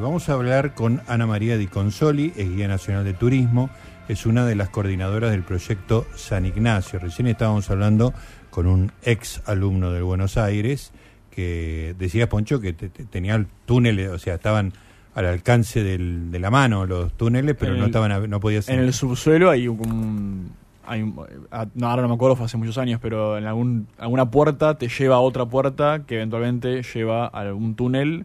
Vamos 0.00 0.30
a 0.30 0.32
hablar 0.32 0.72
con 0.72 1.02
Ana 1.06 1.26
María 1.26 1.58
Di 1.58 1.66
Consoli, 1.66 2.32
es 2.38 2.48
guía 2.48 2.66
nacional 2.66 3.04
de 3.04 3.12
turismo, 3.12 3.68
es 4.08 4.24
una 4.24 4.46
de 4.46 4.54
las 4.54 4.70
coordinadoras 4.70 5.30
del 5.32 5.42
proyecto 5.42 6.06
San 6.14 6.46
Ignacio. 6.46 6.98
Recién 6.98 7.26
estábamos 7.28 7.68
hablando 7.70 8.14
con 8.48 8.66
un 8.66 8.90
ex 9.02 9.42
alumno 9.44 9.92
del 9.92 10.02
Buenos 10.04 10.38
Aires 10.38 10.92
que 11.30 11.94
decía 11.98 12.26
Poncho 12.30 12.58
que 12.58 12.72
te- 12.72 12.88
te- 12.88 13.04
tenía 13.04 13.44
túneles, 13.66 14.08
o 14.08 14.18
sea, 14.18 14.36
estaban 14.36 14.72
al 15.14 15.26
alcance 15.26 15.84
del- 15.84 16.30
de 16.30 16.38
la 16.38 16.50
mano 16.50 16.86
los 16.86 17.12
túneles, 17.12 17.54
pero 17.60 17.74
En 17.74 17.80
no 17.80 17.84
estaban, 17.84 18.30
no 18.30 18.40
podías 18.40 18.70
En 18.70 18.78
el 18.80 18.94
subsuelo 18.94 19.50
hay 19.50 19.68
un... 19.68 20.52
Hay 20.86 21.02
un- 21.02 21.20
ah, 21.50 21.66
no, 21.74 21.90
ahora 21.90 22.00
no 22.00 22.08
me 22.08 22.14
acuerdo, 22.14 22.34
fue 22.36 22.46
hace 22.46 22.56
muchos 22.56 22.78
años, 22.78 22.98
pero 23.02 23.36
en 23.36 23.44
algún, 23.44 23.86
alguna 23.98 24.30
puerta 24.30 24.78
te 24.78 24.88
lleva 24.88 25.16
a 25.16 25.20
otra 25.20 25.44
puerta 25.44 26.04
que 26.06 26.14
eventualmente 26.14 26.82
lleva 26.82 27.26
a 27.26 27.40
algún 27.40 27.74
túnel 27.74 28.24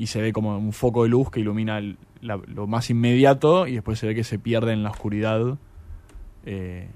y 0.00 0.06
se 0.06 0.22
ve 0.22 0.32
como 0.32 0.56
un 0.56 0.72
foco 0.72 1.02
de 1.02 1.10
luz 1.10 1.30
que 1.30 1.40
ilumina 1.40 1.76
el- 1.78 1.98
la- 2.22 2.40
lo 2.46 2.66
más 2.66 2.88
inmediato 2.90 3.66
y 3.66 3.74
después 3.74 3.98
se 3.98 4.06
ve 4.06 4.14
que 4.14 4.24
se 4.24 4.38
pierde 4.38 4.72
en 4.72 4.82
la 4.82 4.90
oscuridad 4.90 5.58
eh, 6.46 6.88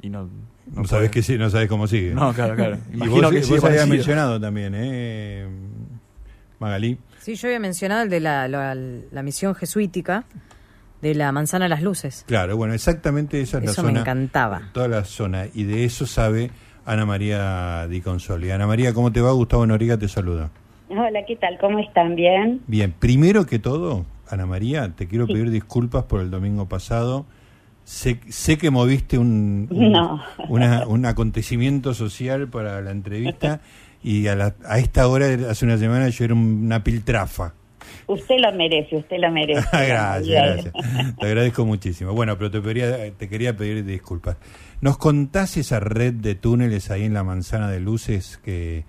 y 0.00 0.08
no... 0.08 0.28
no 0.74 0.84
sabes 0.86 1.10
que 1.10 1.22
sí, 1.22 1.36
no 1.36 1.50
sabes 1.50 1.68
cómo 1.68 1.86
sigue. 1.86 2.14
No, 2.14 2.32
claro, 2.32 2.56
claro. 2.56 2.78
y 2.90 2.94
Imagino 2.96 3.22
vos, 3.22 3.30
que 3.32 3.40
vos 3.40 3.60
sí, 3.60 3.66
habías 3.66 3.86
mencionado 3.88 4.40
también, 4.40 4.72
¿eh? 4.76 5.46
Magalí. 6.58 6.98
Sí, 7.20 7.34
yo 7.34 7.48
había 7.48 7.60
mencionado 7.60 8.02
el 8.02 8.08
de 8.10 8.20
la, 8.20 8.48
la- 8.48 8.74
la 8.74 9.22
misión 9.22 9.54
jesuítica 9.54 10.24
de 11.02 11.14
la 11.14 11.30
manzana 11.32 11.66
a 11.66 11.68
las 11.68 11.82
luces. 11.82 12.24
Claro, 12.26 12.56
bueno, 12.56 12.74
exactamente 12.74 13.40
esa 13.40 13.58
es 13.58 13.64
la 13.64 13.70
Eso 13.72 13.82
zona. 13.82 13.92
me 13.92 14.00
encantaba. 14.00 14.62
Toda 14.72 14.88
la 14.88 15.04
zona. 15.04 15.46
Y 15.54 15.64
de 15.64 15.84
eso 15.84 16.06
sabe 16.06 16.50
Ana 16.86 17.04
María 17.06 17.86
Di 17.88 18.00
Consoli. 18.00 18.50
Ana 18.50 18.66
María, 18.66 18.92
¿cómo 18.94 19.12
te 19.12 19.20
va? 19.20 19.30
Gustavo 19.32 19.66
Noriga 19.66 19.96
te 19.98 20.08
saluda. 20.08 20.50
Hola, 20.90 21.24
¿qué 21.26 21.36
tal? 21.36 21.58
¿Cómo 21.60 21.78
están? 21.78 22.16
¿Bien? 22.16 22.60
Bien, 22.66 22.92
primero 22.98 23.44
que 23.46 23.58
todo, 23.58 24.06
Ana 24.28 24.46
María, 24.46 24.92
te 24.96 25.06
quiero 25.06 25.26
pedir 25.26 25.50
disculpas 25.50 26.04
por 26.04 26.20
el 26.20 26.30
domingo 26.30 26.66
pasado. 26.68 27.26
Sé, 27.84 28.20
sé 28.28 28.58
que 28.58 28.70
moviste 28.70 29.18
un, 29.18 29.68
un, 29.70 29.92
No. 29.92 30.22
una- 30.48 30.86
un 30.86 31.04
acontecimiento 31.06 31.94
social 31.94 32.48
para 32.48 32.80
la 32.80 32.90
entrevista 32.90 33.60
y 34.02 34.26
a, 34.28 34.34
la- 34.36 34.54
a 34.66 34.78
esta 34.78 35.08
hora, 35.08 35.26
hace 35.50 35.64
una 35.64 35.76
semana, 35.78 36.08
yo 36.08 36.24
era 36.24 36.34
una 36.34 36.82
piltrafa. 36.84 37.54
Usted 38.06 38.36
lo 38.38 38.52
merece, 38.52 38.96
usted 38.96 39.16
lo 39.18 39.30
merece. 39.30 39.60
gracias, 39.72 40.26
Bien. 40.26 40.42
gracias. 40.42 41.16
Te 41.18 41.26
agradezco 41.26 41.64
muchísimo. 41.66 42.12
Bueno, 42.12 42.36
pero 42.38 42.50
te, 42.50 42.62
quería, 42.62 43.10
te 43.12 43.28
quería 43.28 43.56
pedir 43.56 43.84
disculpas. 43.84 44.36
¿Nos 44.80 44.96
contás 44.98 45.56
esa 45.58 45.80
red 45.80 46.14
de 46.14 46.34
túneles 46.34 46.90
ahí 46.90 47.04
en 47.04 47.14
la 47.14 47.24
Manzana 47.24 47.70
de 47.70 47.80
Luces, 47.80 48.38
que, 48.44 48.84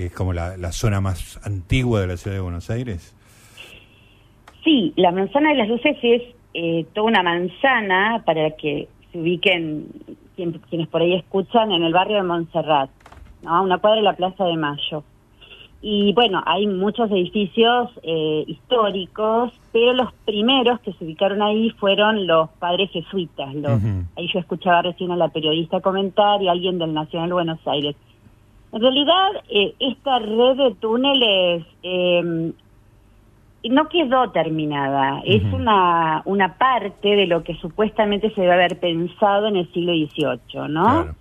que 0.00 0.06
es 0.06 0.12
como 0.14 0.32
la, 0.32 0.56
la 0.56 0.72
zona 0.72 1.00
más 1.00 1.38
antigua 1.46 2.00
de 2.00 2.06
la 2.06 2.16
ciudad 2.16 2.36
de 2.36 2.40
Buenos 2.40 2.70
Aires? 2.70 3.14
Sí, 4.64 4.92
la 4.96 5.10
manzana 5.12 5.50
de 5.50 5.56
las 5.56 5.68
luces 5.68 5.96
es 6.02 6.22
eh, 6.54 6.86
toda 6.94 7.06
una 7.08 7.22
manzana 7.22 8.22
para 8.24 8.50
que 8.52 8.88
se 9.12 9.18
ubiquen 9.18 9.86
quien- 10.36 10.58
quienes 10.68 10.88
por 10.88 11.02
ahí 11.02 11.14
escuchan 11.14 11.70
en 11.72 11.82
el 11.82 11.92
barrio 11.92 12.16
de 12.16 12.22
Montserrat, 12.22 12.90
¿no? 13.42 13.54
a 13.56 13.60
una 13.60 13.78
cuadra 13.78 13.96
de 13.98 14.02
la 14.04 14.14
Plaza 14.16 14.44
de 14.44 14.56
Mayo. 14.56 15.04
Y 15.82 16.12
bueno, 16.12 16.42
hay 16.44 16.66
muchos 16.66 17.10
edificios 17.10 17.90
eh, 18.02 18.44
históricos, 18.46 19.52
pero 19.72 19.94
los 19.94 20.12
primeros 20.26 20.78
que 20.80 20.92
se 20.92 21.04
ubicaron 21.04 21.40
ahí 21.40 21.70
fueron 21.78 22.26
los 22.26 22.50
padres 22.58 22.90
jesuitas. 22.90 23.54
Los. 23.54 23.80
Ahí 24.16 24.28
yo 24.32 24.40
escuchaba 24.40 24.82
recién 24.82 25.10
a 25.10 25.16
la 25.16 25.28
periodista 25.28 25.80
comentar 25.80 26.42
y 26.42 26.48
a 26.48 26.52
alguien 26.52 26.78
del 26.78 26.92
Nacional 26.92 27.32
Buenos 27.32 27.60
Aires. 27.66 27.96
En 28.72 28.80
realidad, 28.80 29.30
eh, 29.48 29.74
esta 29.80 30.18
red 30.18 30.56
de 30.56 30.74
túneles 30.80 31.66
eh, 31.82 32.52
no 33.68 33.88
quedó 33.88 34.30
terminada. 34.30 35.20
Es 35.24 35.42
una, 35.52 36.22
una 36.24 36.56
parte 36.56 37.16
de 37.16 37.26
lo 37.26 37.42
que 37.42 37.54
supuestamente 37.56 38.30
se 38.30 38.42
debe 38.42 38.54
haber 38.54 38.78
pensado 38.78 39.48
en 39.48 39.56
el 39.56 39.72
siglo 39.72 39.92
XVIII, 39.92 40.68
¿no? 40.68 40.84
Claro. 40.84 41.14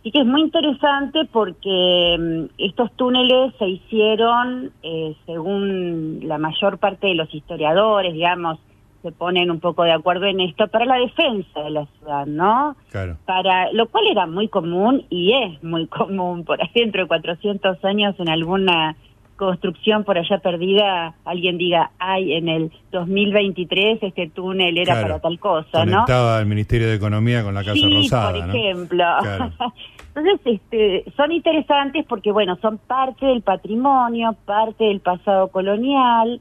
Así 0.00 0.12
que 0.12 0.20
es 0.20 0.26
muy 0.26 0.40
interesante 0.40 1.26
porque 1.30 2.16
mm, 2.18 2.44
estos 2.56 2.90
túneles 2.92 3.54
se 3.58 3.68
hicieron, 3.68 4.72
eh, 4.82 5.14
según 5.26 6.20
la 6.22 6.38
mayor 6.38 6.78
parte 6.78 7.08
de 7.08 7.14
los 7.14 7.32
historiadores, 7.34 8.14
digamos, 8.14 8.58
se 9.02 9.12
ponen 9.12 9.50
un 9.50 9.60
poco 9.60 9.84
de 9.84 9.92
acuerdo 9.92 10.26
en 10.26 10.40
esto, 10.40 10.68
para 10.68 10.84
la 10.84 10.96
defensa 10.96 11.60
de 11.62 11.70
la 11.70 11.86
ciudad, 11.98 12.26
¿no? 12.26 12.76
Claro. 12.90 13.16
Para, 13.24 13.72
lo 13.72 13.88
cual 13.88 14.04
era 14.10 14.26
muy 14.26 14.48
común 14.48 15.04
y 15.10 15.32
es 15.32 15.62
muy 15.62 15.86
común, 15.88 16.44
por 16.44 16.60
ahí 16.60 16.70
dentro 16.74 17.02
de 17.02 17.08
400 17.08 17.84
años 17.84 18.14
en 18.18 18.28
alguna 18.28 18.96
construcción 19.36 20.04
por 20.04 20.18
allá 20.18 20.36
perdida, 20.38 21.14
alguien 21.24 21.56
diga, 21.56 21.92
ay, 21.98 22.34
en 22.34 22.48
el 22.50 22.70
2023 22.92 24.02
este 24.02 24.28
túnel 24.28 24.76
era 24.76 24.92
Claro. 24.92 25.08
para 25.08 25.20
tal 25.20 25.38
cosa, 25.38 25.86
¿no? 25.86 25.92
Conectaba 25.92 26.36
al 26.36 26.44
Ministerio 26.44 26.88
de 26.88 26.96
Economía 26.96 27.42
con 27.42 27.54
la 27.54 27.62
Casa 27.64 27.72
sí, 27.72 27.90
Rosada, 27.90 28.32
por 28.32 28.46
¿no? 28.48 28.52
ejemplo. 28.54 29.04
Claro. 29.22 29.52
Entonces, 30.14 30.40
este, 30.44 31.04
son 31.16 31.32
interesantes 31.32 32.04
porque, 32.06 32.32
bueno, 32.32 32.58
son 32.60 32.76
parte 32.78 33.24
del 33.24 33.40
patrimonio, 33.40 34.36
parte 34.44 34.84
del 34.84 35.00
pasado 35.00 35.48
colonial, 35.48 36.40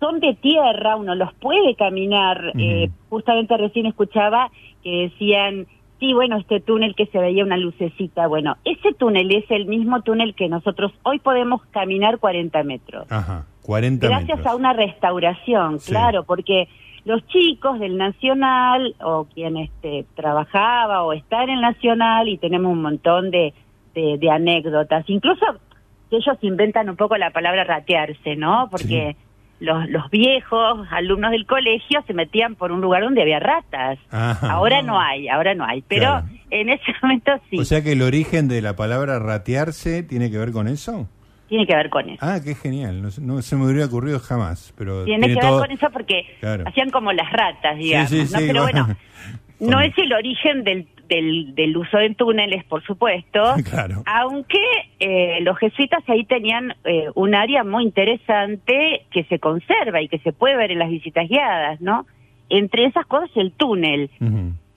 son 0.00 0.20
de 0.20 0.34
tierra, 0.34 0.96
uno 0.96 1.14
los 1.14 1.32
puede 1.34 1.74
caminar. 1.76 2.52
Eh, 2.58 2.90
justamente 3.08 3.56
recién 3.56 3.86
escuchaba 3.86 4.50
que 4.82 5.08
decían, 5.10 5.66
sí, 6.00 6.12
bueno, 6.12 6.36
este 6.36 6.60
túnel 6.60 6.94
que 6.94 7.06
se 7.06 7.18
veía 7.18 7.44
una 7.44 7.56
lucecita. 7.56 8.26
Bueno, 8.26 8.56
ese 8.64 8.92
túnel 8.94 9.34
es 9.34 9.50
el 9.50 9.66
mismo 9.66 10.02
túnel 10.02 10.34
que 10.34 10.48
nosotros 10.48 10.92
hoy 11.04 11.18
podemos 11.20 11.62
caminar 11.70 12.18
40 12.18 12.62
metros 12.64 13.10
Ajá, 13.10 13.46
40 13.62 14.06
gracias 14.08 14.38
metros. 14.38 14.52
a 14.52 14.56
una 14.56 14.72
restauración, 14.74 15.78
Sí. 15.80 15.92
claro, 15.92 16.24
porque 16.24 16.68
los 17.04 17.26
chicos 17.28 17.78
del 17.80 17.96
Nacional 17.96 18.94
o 19.02 19.26
quien 19.32 19.56
este, 19.56 20.04
trabajaba 20.14 21.02
o 21.04 21.12
está 21.12 21.44
en 21.44 21.50
el 21.50 21.60
Nacional 21.60 22.28
y 22.28 22.38
tenemos 22.38 22.72
un 22.72 22.82
montón 22.82 23.30
de, 23.30 23.52
de, 23.94 24.18
de 24.18 24.30
anécdotas, 24.30 25.04
incluso 25.08 25.44
ellos 26.10 26.36
inventan 26.42 26.88
un 26.88 26.96
poco 26.96 27.16
la 27.16 27.30
palabra 27.30 27.64
ratearse, 27.64 28.36
¿no? 28.36 28.68
Porque 28.70 29.16
los, 29.60 29.88
los 29.88 30.10
viejos 30.10 30.86
alumnos 30.90 31.30
del 31.30 31.46
colegio 31.46 32.02
se 32.06 32.12
metían 32.14 32.54
por 32.54 32.72
un 32.72 32.80
lugar 32.80 33.02
donde 33.02 33.22
había 33.22 33.40
ratas. 33.40 33.98
Ajá. 34.10 34.52
Ahora 34.52 34.82
no 34.82 35.00
hay, 35.00 35.28
ahora 35.28 35.54
no 35.54 35.64
hay, 35.64 35.82
pero 35.82 36.02
Claro. 36.02 36.26
en 36.50 36.68
ese 36.70 36.92
momento 37.02 37.32
sí, 37.50 37.58
O 37.58 37.64
sea 37.64 37.82
que 37.82 37.92
el 37.92 38.02
origen 38.02 38.48
de 38.48 38.60
la 38.62 38.76
palabra 38.76 39.18
ratearse 39.18 40.02
tiene 40.02 40.30
que 40.30 40.38
ver 40.38 40.52
con 40.52 40.68
eso. 40.68 41.08
tiene 41.48 41.66
que 41.66 41.76
ver 41.76 41.88
con 41.90 42.08
eso. 42.08 42.18
Ah, 42.20 42.40
qué 42.44 42.54
genial. 42.54 43.00
No, 43.02 43.10
se- 43.10 43.20
no 43.20 43.40
se 43.42 43.54
me 43.56 43.64
hubiera 43.66 43.86
ocurrido 43.86 44.18
jamás. 44.18 44.74
Pero 44.76 45.04
Tiene 45.04 45.28
que 45.28 45.36
todo- 45.36 45.60
ver 45.60 45.68
con 45.68 45.76
eso 45.76 45.86
porque 45.92 46.22
Claro. 46.40 46.64
hacían 46.66 46.90
como 46.90 47.12
las 47.12 47.30
ratas, 47.32 47.76
digamos, 47.78 48.10
Sí, 48.10 48.26
sí, 48.26 48.32
¿no? 48.32 48.38
sí, 48.40 48.44
Pero 48.48 48.62
bueno. 48.62 48.84
bueno, 48.86 48.98
no 49.60 49.80
es 49.80 49.96
el 49.98 50.12
origen 50.12 50.64
del, 50.64 50.88
del, 51.08 51.54
del 51.54 51.76
uso 51.76 51.98
de 51.98 52.14
túneles, 52.14 52.64
por 52.64 52.82
supuesto, 52.84 53.40
Claro. 53.70 54.02
aunque 54.06 54.60
eh, 55.00 55.38
los 55.42 55.58
jesuitas 55.58 56.02
ahí 56.08 56.24
tenían 56.24 56.74
eh, 56.84 57.06
un 57.14 57.34
área 57.34 57.64
muy 57.64 57.84
interesante 57.84 59.06
que 59.10 59.24
se 59.24 59.38
conserva 59.38 60.00
y 60.02 60.08
que 60.08 60.18
se 60.20 60.32
puede 60.32 60.56
ver 60.56 60.70
en 60.72 60.78
las 60.78 60.90
visitas 60.90 61.28
guiadas, 61.28 61.80
¿no? 61.80 62.06
Entre 62.48 62.84
esas 62.86 63.06
cosas 63.06 63.30
el 63.36 63.52
túnel, 63.52 64.10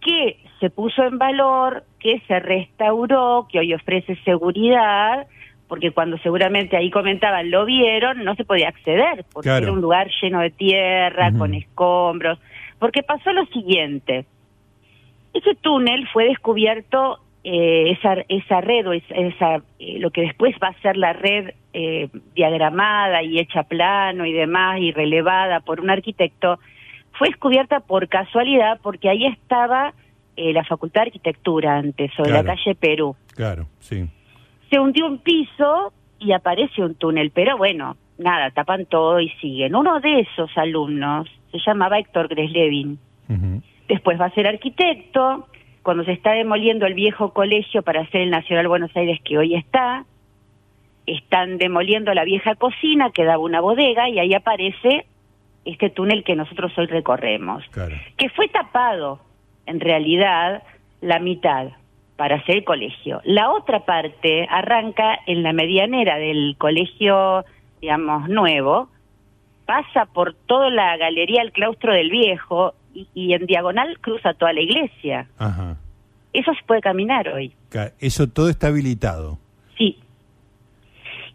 que 0.02 0.38
se 0.60 0.70
puso 0.70 1.04
en 1.04 1.18
valor, 1.18 1.84
que 2.00 2.22
se 2.28 2.40
restauró, 2.40 3.48
que 3.52 3.60
hoy 3.60 3.74
ofrece 3.74 4.16
seguridad, 4.24 5.28
porque 5.68 5.92
cuando 5.92 6.18
seguramente 6.20 6.78
ahí 6.78 6.90
comentaban 6.90 7.52
lo 7.52 7.66
vieron, 7.66 8.24
no 8.24 8.36
se 8.36 8.46
podía 8.46 8.70
acceder, 8.70 9.26
porque 9.34 9.50
Claro. 9.50 9.66
era 9.66 9.74
un 9.74 9.82
lugar 9.82 10.08
lleno 10.22 10.40
de 10.40 10.50
tierra, 10.52 11.32
con 11.38 11.54
escombros, 11.54 12.40
porque 12.80 13.04
pasó 13.04 13.34
lo 13.34 13.46
siguiente, 13.48 14.26
ese 15.38 15.56
túnel 15.56 16.08
fue 16.14 16.26
descubierto, 16.26 17.20
eh, 17.44 17.92
esa, 17.92 18.16
esa 18.30 18.62
red, 18.62 18.88
o 18.88 18.94
esa, 18.94 19.14
esa, 19.16 19.56
eh, 19.80 20.00
lo 20.00 20.12
que 20.12 20.22
después 20.22 20.56
va 20.62 20.70
a 20.70 20.82
ser 20.82 20.98
la 20.98 21.14
red 21.14 21.52
eh, 21.74 22.10
diagramada 22.36 23.24
y 23.24 23.40
hecha 23.40 23.64
plano 23.64 24.26
y 24.26 24.34
demás, 24.34 24.80
y 24.80 24.92
relevada 24.92 25.60
por 25.62 25.80
un 25.80 25.90
arquitecto, 25.90 26.60
fue 27.14 27.30
descubierta 27.30 27.80
por 27.80 28.08
casualidad 28.10 28.80
porque 28.84 29.10
ahí 29.10 29.26
estaba 29.26 29.94
eh, 30.36 30.54
la 30.54 30.64
Facultad 30.66 31.02
de 31.02 31.08
Arquitectura 31.08 31.78
antes, 31.78 32.12
sobre 32.16 32.32
la 32.32 32.44
Claro. 32.44 32.58
calle 32.58 32.76
Perú. 32.76 33.16
Claro, 33.36 33.68
sí. 33.80 34.06
Se 34.70 34.80
hundió 34.80 35.08
un 35.08 35.20
piso 35.20 35.94
y 36.20 36.32
aparece 36.34 36.84
un 36.84 36.96
túnel, 36.96 37.32
pero 37.32 37.58
bueno, 37.58 37.96
nada, 38.18 38.52
tapan 38.52 38.86
todo 38.86 39.20
y 39.20 39.30
siguen. 39.42 39.76
Uno 39.76 40.00
de 40.00 40.20
esos 40.22 40.50
alumnos 40.58 41.28
se 41.52 41.60
llamaba 41.66 41.98
Héctor 42.00 42.28
Greslevin. 42.28 43.00
Ujú. 43.30 43.62
Después 43.88 44.20
va 44.20 44.26
a 44.26 44.32
ser 44.32 44.48
arquitecto. 44.48 45.48
Cuando 45.84 46.04
se 46.04 46.12
está 46.12 46.32
demoliendo 46.34 46.86
el 46.86 46.94
viejo 46.94 47.32
colegio 47.34 47.82
para 47.82 48.02
hacer 48.02 48.22
el 48.22 48.30
Nacional 48.30 48.68
Buenos 48.68 48.96
Aires 48.96 49.20
que 49.24 49.38
hoy 49.38 49.56
está, 49.56 50.06
están 51.06 51.58
demoliendo 51.58 52.14
la 52.14 52.26
vieja 52.26 52.56
cocina 52.56 53.12
que 53.12 53.24
daba 53.24 53.40
una 53.44 53.62
bodega 53.62 54.10
y 54.10 54.20
ahí 54.20 54.34
aparece 54.34 55.06
este 55.64 55.90
túnel 55.90 56.24
que 56.24 56.36
nosotros 56.36 56.72
hoy 56.78 56.88
recorremos, 56.88 57.64
Claro. 57.72 57.96
que 58.18 58.30
fue 58.30 58.48
tapado 58.50 59.20
en 59.66 59.80
realidad 59.80 60.64
la 61.02 61.20
mitad 61.20 61.70
para 62.18 62.38
hacer 62.38 62.58
el 62.58 62.64
colegio. 62.64 63.22
La 63.24 63.52
otra 63.52 63.82
parte 63.86 64.48
arranca 64.50 65.20
en 65.26 65.44
la 65.44 65.54
medianera 65.54 66.18
del 66.18 66.56
colegio, 66.58 67.46
digamos, 67.80 68.28
nuevo, 68.28 68.90
pasa 69.66 70.06
por 70.06 70.34
toda 70.34 70.70
la 70.70 70.98
galería 70.98 71.42
del 71.42 71.52
claustro 71.52 71.94
del 71.94 72.10
viejo 72.10 72.74
y, 72.98 73.08
y 73.14 73.34
en 73.34 73.46
diagonal 73.46 74.00
cruza 74.00 74.34
toda 74.34 74.54
la 74.54 74.62
iglesia. 74.62 75.28
Ajá. 75.38 75.78
Eso 76.34 76.54
se 76.54 76.64
puede 76.66 76.82
caminar 76.82 77.28
hoy. 77.30 77.54
Eso 78.00 78.28
todo 78.28 78.50
está 78.50 78.68
habilitado. 78.68 79.40
Sí. 79.78 80.00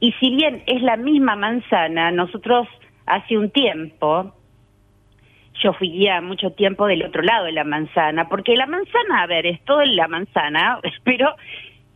Y 0.00 0.12
si 0.12 0.34
bien 0.34 0.62
es 0.66 0.82
la 0.82 0.96
misma 0.96 1.36
manzana, 1.36 2.10
nosotros 2.10 2.68
hace 3.06 3.36
un 3.38 3.50
tiempo, 3.50 4.34
yo 5.62 5.72
fui 5.74 5.90
guía 5.90 6.20
mucho 6.20 6.50
tiempo 6.52 6.86
del 6.86 7.04
otro 7.04 7.22
lado 7.22 7.46
de 7.46 7.52
la 7.52 7.64
manzana, 7.64 8.28
porque 8.28 8.56
la 8.56 8.66
manzana, 8.66 9.22
a 9.22 9.26
ver, 9.26 9.46
es 9.46 9.64
todo 9.64 9.82
en 9.82 9.96
la 9.96 10.08
manzana, 10.08 10.80
pero 11.04 11.34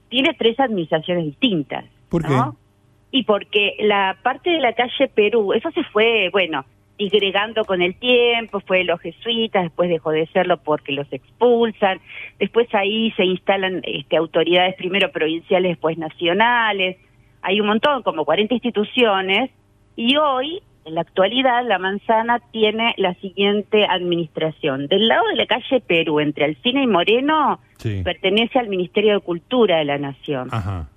tiene 0.08 0.34
tres 0.34 0.58
administraciones 0.60 1.24
distintas. 1.26 1.84
¿Por 2.08 2.28
¿no? 2.28 2.52
qué? 2.52 3.18
Y 3.18 3.22
porque 3.24 3.76
la 3.80 4.16
parte 4.22 4.50
de 4.50 4.60
la 4.60 4.74
calle 4.74 5.08
Perú, 5.14 5.52
eso 5.52 5.70
se 5.70 5.84
fue, 5.84 6.28
bueno, 6.30 6.64
disgregando 6.98 7.64
con 7.64 7.82
el 7.82 7.94
tiempo, 7.96 8.60
fue 8.60 8.78
de 8.78 8.84
los 8.84 9.00
jesuitas, 9.00 9.64
después 9.64 9.88
dejó 9.88 10.10
de 10.12 10.26
serlo 10.28 10.56
porque 10.58 10.93
los 10.93 11.10
expulsan, 11.12 12.00
después 12.38 12.66
ahí 12.75 13.10
se 13.12 13.25
instalan 13.25 13.82
este, 13.84 14.16
autoridades 14.16 14.75
primero 14.76 15.10
provinciales, 15.10 15.72
después 15.72 15.98
nacionales, 15.98 16.96
hay 17.43 17.60
un 17.60 17.66
montón, 17.66 18.02
como 18.02 18.25
40 18.25 18.54
instituciones, 18.54 19.50
y 19.94 20.16
hoy, 20.16 20.62
en 20.84 20.94
la 20.94 21.02
actualidad, 21.02 21.64
la 21.66 21.78
manzana 21.78 22.40
tiene 22.50 22.94
la 22.96 23.14
siguiente 23.14 23.84
administración. 23.87 24.88
Del 24.88 25.08
lado 25.08 25.26
de 25.28 25.37
la 25.37 25.46
calle 25.46 25.81
Perú, 25.81 26.20
entre 26.20 26.44
Alcina 26.44 26.82
y 26.82 26.87
Moreno, 26.87 27.60
Sí. 27.78 28.02
pertenece 28.02 28.58
al 28.58 28.69
Ministerio 28.69 29.14
de 29.14 29.20
Cultura 29.20 29.78
de 29.78 29.84
la 29.84 29.99
Nación. 29.99 30.49
Ajá. 30.50 30.88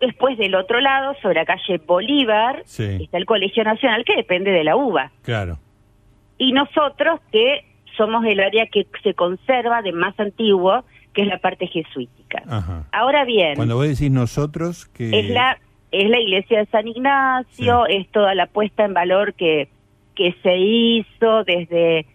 Después 0.00 0.36
del 0.38 0.54
otro 0.54 0.80
lado, 0.80 1.14
sobre 1.22 1.36
la 1.36 1.44
calle 1.46 1.78
Bolívar, 1.86 2.62
Sí. 2.64 2.98
está 3.02 3.16
el 3.18 3.24
Colegio 3.24 3.64
Nacional 3.64 4.04
que 4.04 4.16
depende 4.16 4.50
de 4.50 4.64
la 4.64 4.76
UBA. 4.76 5.10
Claro. 5.22 5.58
Y 6.38 6.52
nosotros 6.52 7.20
que 7.32 7.64
somos 7.96 8.24
el 8.26 8.40
área 8.40 8.66
que 8.66 8.86
se 9.02 9.14
conserva 9.14 9.80
de 9.80 9.92
más 9.92 10.18
antiguo, 10.20 10.84
que 11.14 11.22
es 11.22 11.28
la 11.28 11.38
parte 11.38 11.66
jesuítica. 11.66 12.42
Ajá. 12.46 12.84
Ahora 12.92 13.24
bien, 13.24 13.54
Cuando 13.56 13.76
vos 13.76 13.88
decís 13.88 14.10
nosotros, 14.10 14.84
que... 14.86 15.18
es 15.18 15.30
la 15.30 15.58
es 15.92 16.10
la 16.10 16.20
iglesia 16.20 16.58
de 16.58 16.66
San 16.66 16.88
Ignacio, 16.88 17.86
es 17.86 18.08
toda 18.10 18.34
la 18.34 18.46
puesta 18.46 18.84
en 18.84 18.92
valor 18.92 19.34
que, 19.34 19.68
que 20.14 20.34
se 20.42 20.56
hizo 20.56 21.44
desde... 21.44 22.06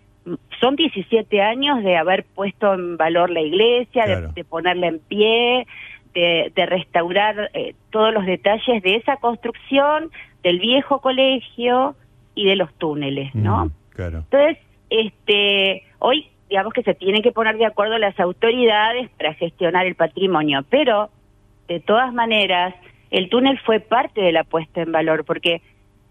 Son 0.60 0.76
17 0.76 1.42
años 1.42 1.82
de 1.84 1.98
haber 1.98 2.26
puesto 2.36 2.76
en 2.76 2.96
valor 2.96 3.32
la 3.32 3.42
iglesia, 3.42 4.30
de, 4.36 4.44
ponerla 4.44 4.88
en 4.88 5.00
pie, 5.00 5.66
de, 6.14 6.52
de 6.56 6.66
restaurar 6.66 7.50
eh, 7.54 7.76
todos 7.90 8.14
los 8.14 8.26
detalles 8.26 8.82
de 8.84 8.96
esa 8.96 9.18
construcción, 9.18 10.12
del 10.44 10.60
viejo 10.60 11.00
colegio 11.02 11.96
y 12.36 12.46
de 12.46 12.56
los 12.56 12.74
túneles, 12.76 13.34
¿no? 13.36 13.66
Mm, 13.66 13.72
claro. 13.92 14.18
Entonces, 14.20 14.58
este, 14.90 15.84
hoy 16.00 16.28
digamos 16.52 16.74
que 16.74 16.84
se 16.84 16.94
tienen 16.94 17.22
que 17.22 17.32
poner 17.32 17.58
de 17.58 17.66
acuerdo 17.66 17.98
las 17.98 18.20
autoridades 18.20 19.10
para 19.12 19.34
gestionar 19.36 19.86
el 19.86 19.96
patrimonio, 19.96 20.66
pero 20.70 21.10
de 21.70 21.80
todas 21.80 22.14
maneras 22.14 22.76
el 23.10 23.30
túnel 23.30 23.58
fue 23.60 23.80
parte 23.80 24.20
de 24.20 24.34
la 24.34 24.44
puesta 24.44 24.82
en 24.82 24.92
valor 24.92 25.24
porque 25.24 25.62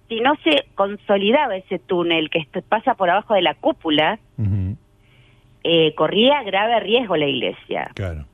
si 0.09 0.21
no 0.21 0.35
se 0.43 0.65
consolidaba 0.75 1.57
ese 1.57 1.79
túnel 1.79 2.31
que 2.31 2.47
pasa 2.63 2.95
por 2.95 3.11
abajo 3.11 3.35
de 3.35 3.43
la 3.43 3.55
cúpula, 3.55 4.19
eh, 5.63 5.95
corría 5.95 6.43
grave 6.43 6.81
riesgo 6.81 7.17
la 7.17 7.27
iglesia. 7.27 7.91
Claro. 7.95 8.25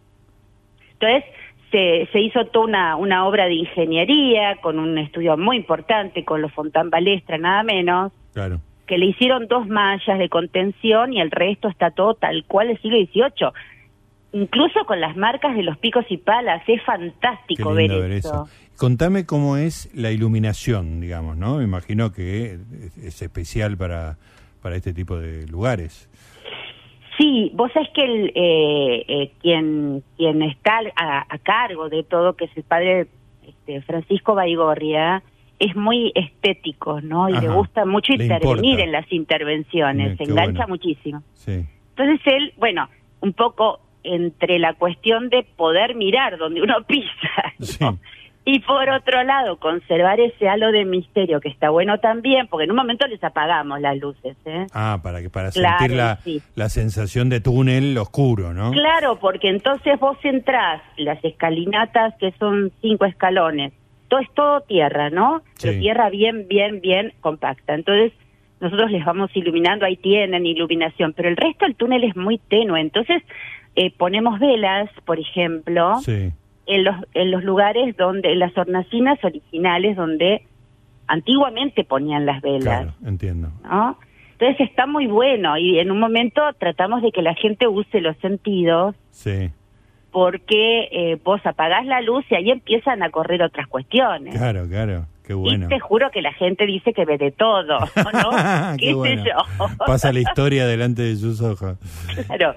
Entonces, 0.92 1.24
se, 1.70 2.08
se 2.12 2.20
hizo 2.20 2.46
toda 2.46 2.64
una, 2.66 2.96
una 2.96 3.26
obra 3.26 3.46
de 3.46 3.54
ingeniería 3.54 4.56
con 4.62 4.78
un 4.78 4.98
estudio 4.98 5.36
muy 5.36 5.56
importante, 5.56 6.24
con 6.24 6.42
los 6.42 6.52
Fontán 6.52 6.90
Balestra, 6.90 7.38
nada 7.38 7.62
menos, 7.62 8.12
Claro. 8.32 8.60
que 8.86 8.98
le 8.98 9.06
hicieron 9.06 9.46
dos 9.48 9.66
mallas 9.66 10.18
de 10.18 10.28
contención 10.28 11.12
y 11.12 11.20
el 11.20 11.30
resto 11.30 11.68
está 11.68 11.90
todo 11.90 12.14
tal 12.14 12.44
cual 12.46 12.68
del 12.68 12.80
siglo 12.80 12.98
XVIII. 12.98 13.48
Incluso 14.32 14.84
con 14.86 15.00
las 15.00 15.16
marcas 15.16 15.56
de 15.56 15.62
los 15.62 15.78
picos 15.78 16.04
y 16.10 16.18
palas, 16.18 16.62
es 16.66 16.82
fantástico 16.84 17.72
ver, 17.72 17.90
ver 17.90 18.12
eso. 18.12 18.28
eso. 18.28 18.48
Contame 18.76 19.24
cómo 19.24 19.56
es 19.56 19.90
la 19.94 20.10
iluminación, 20.10 21.00
digamos, 21.00 21.36
¿no? 21.38 21.56
Me 21.56 21.64
imagino 21.64 22.12
que 22.12 22.52
es, 22.52 22.98
es 22.98 23.22
especial 23.22 23.76
para, 23.78 24.18
para 24.60 24.76
este 24.76 24.92
tipo 24.92 25.16
de 25.18 25.46
lugares. 25.46 26.10
Sí, 27.18 27.50
vos 27.54 27.72
sabés 27.72 27.88
que 27.90 28.04
el, 28.04 28.32
eh, 28.34 29.04
eh, 29.08 29.32
quien, 29.40 30.02
quien 30.16 30.42
está 30.42 30.80
a, 30.96 31.26
a 31.28 31.38
cargo 31.38 31.88
de 31.88 32.02
todo, 32.02 32.34
que 32.34 32.46
es 32.46 32.56
el 32.56 32.62
padre 32.62 33.06
este, 33.46 33.80
Francisco 33.82 34.34
Baigorria, 34.34 35.22
es 35.58 35.74
muy 35.74 36.12
estético, 36.14 37.00
¿no? 37.00 37.28
Y 37.28 37.40
le 37.40 37.48
gusta 37.48 37.86
mucho 37.86 38.12
intervenir 38.12 38.80
en 38.80 38.92
las 38.92 39.10
intervenciones, 39.10 40.18
se 40.18 40.24
engancha 40.24 40.66
bueno. 40.66 40.68
muchísimo. 40.68 41.22
Sí. 41.34 41.64
Entonces 41.96 42.20
él, 42.26 42.52
bueno, 42.58 42.88
un 43.20 43.32
poco 43.32 43.80
entre 44.02 44.58
la 44.58 44.74
cuestión 44.74 45.30
de 45.30 45.44
poder 45.56 45.94
mirar 45.94 46.36
donde 46.36 46.60
uno 46.62 46.76
pisa, 46.86 47.54
¿no? 47.58 47.66
Sí. 47.66 47.84
Y 48.48 48.60
por 48.60 48.88
otro 48.88 49.24
lado 49.24 49.56
conservar 49.58 50.20
ese 50.20 50.48
halo 50.48 50.70
de 50.70 50.84
misterio 50.84 51.40
que 51.40 51.48
está 51.48 51.68
bueno 51.70 51.98
también, 51.98 52.46
porque 52.46 52.64
en 52.64 52.70
un 52.70 52.76
momento 52.76 53.04
les 53.08 53.22
apagamos 53.24 53.80
las 53.80 53.98
luces, 53.98 54.36
¿eh? 54.46 54.66
Ah, 54.72 55.00
para 55.02 55.20
que 55.20 55.28
para 55.28 55.50
Claro, 55.50 55.78
sentir 55.80 55.96
la, 55.96 56.16
sí. 56.22 56.40
la 56.54 56.68
sensación 56.68 57.28
de 57.28 57.40
túnel 57.40 57.98
oscuro, 57.98 58.54
¿no? 58.54 58.70
Claro, 58.70 59.18
porque 59.18 59.48
entonces 59.48 59.98
vos 59.98 60.16
entrás 60.22 60.80
las 60.96 61.22
escalinatas 61.24 62.14
que 62.20 62.30
son 62.38 62.70
cinco 62.80 63.04
escalones, 63.04 63.72
todo 64.08 64.20
es 64.20 64.30
todo 64.34 64.60
tierra, 64.60 65.10
¿no? 65.10 65.42
Pero 65.60 65.72
Sí. 65.74 65.80
tierra 65.80 66.08
bien, 66.08 66.46
bien, 66.48 66.80
bien 66.80 67.12
compacta. 67.20 67.74
Entonces 67.74 68.12
nosotros 68.60 68.92
les 68.92 69.04
vamos 69.04 69.28
iluminando, 69.34 69.84
ahí 69.86 69.96
tienen 69.96 70.46
iluminación, 70.46 71.12
pero 71.14 71.28
el 71.28 71.36
resto 71.36 71.64
del 71.66 71.74
túnel 71.74 72.04
es 72.04 72.14
muy 72.16 72.38
tenue. 72.38 72.80
Entonces 72.80 73.22
eh, 73.74 73.90
ponemos 73.98 74.38
velas, 74.38 74.88
por 75.04 75.18
ejemplo, 75.18 75.96
Sí. 75.96 76.30
En 76.66 76.84
los 76.84 76.96
en 77.14 77.30
los 77.30 77.44
lugares 77.44 77.96
donde 77.96 78.32
en 78.32 78.38
las 78.40 78.56
hornacinas 78.56 79.18
originales 79.24 79.96
donde 79.96 80.42
antiguamente 81.06 81.84
ponían 81.84 82.26
las 82.26 82.42
velas. 82.42 82.62
Claro, 82.64 82.92
entiendo. 83.04 83.48
¿no? 83.62 83.98
Entonces 84.32 84.68
está 84.68 84.86
muy 84.86 85.06
bueno 85.06 85.56
y 85.56 85.78
en 85.78 85.90
un 85.90 85.98
momento 85.98 86.42
tratamos 86.58 87.02
de 87.02 87.10
que 87.12 87.22
la 87.22 87.34
gente 87.34 87.66
use 87.68 88.00
los 88.00 88.16
sentidos 88.18 88.94
Sí. 89.10 89.50
porque 90.10 90.88
eh, 90.92 91.18
vos 91.24 91.40
apagás 91.44 91.86
la 91.86 92.00
luz 92.02 92.24
y 92.30 92.34
ahí 92.34 92.50
empiezan 92.50 93.02
a 93.02 93.10
correr 93.10 93.42
otras 93.42 93.66
cuestiones. 93.68 94.36
Claro, 94.36 94.68
claro. 94.68 95.06
Qué 95.24 95.34
bueno. 95.34 95.66
Y 95.66 95.68
te 95.68 95.80
juro 95.80 96.10
que 96.12 96.22
la 96.22 96.32
gente 96.32 96.66
dice 96.66 96.92
que 96.92 97.04
ve 97.04 97.18
de 97.18 97.32
todo, 97.32 97.62
¿no? 97.64 97.78
Qué 98.78 98.86
¿Qué 98.88 98.94
bueno. 98.94 99.24
sé 99.24 99.30
yo? 99.30 99.66
Pasa 99.86 100.12
la 100.12 100.20
historia 100.20 100.66
delante 100.66 101.02
de 101.02 101.16
sus 101.16 101.40
ojos. 101.40 101.76
Claro. 102.26 102.54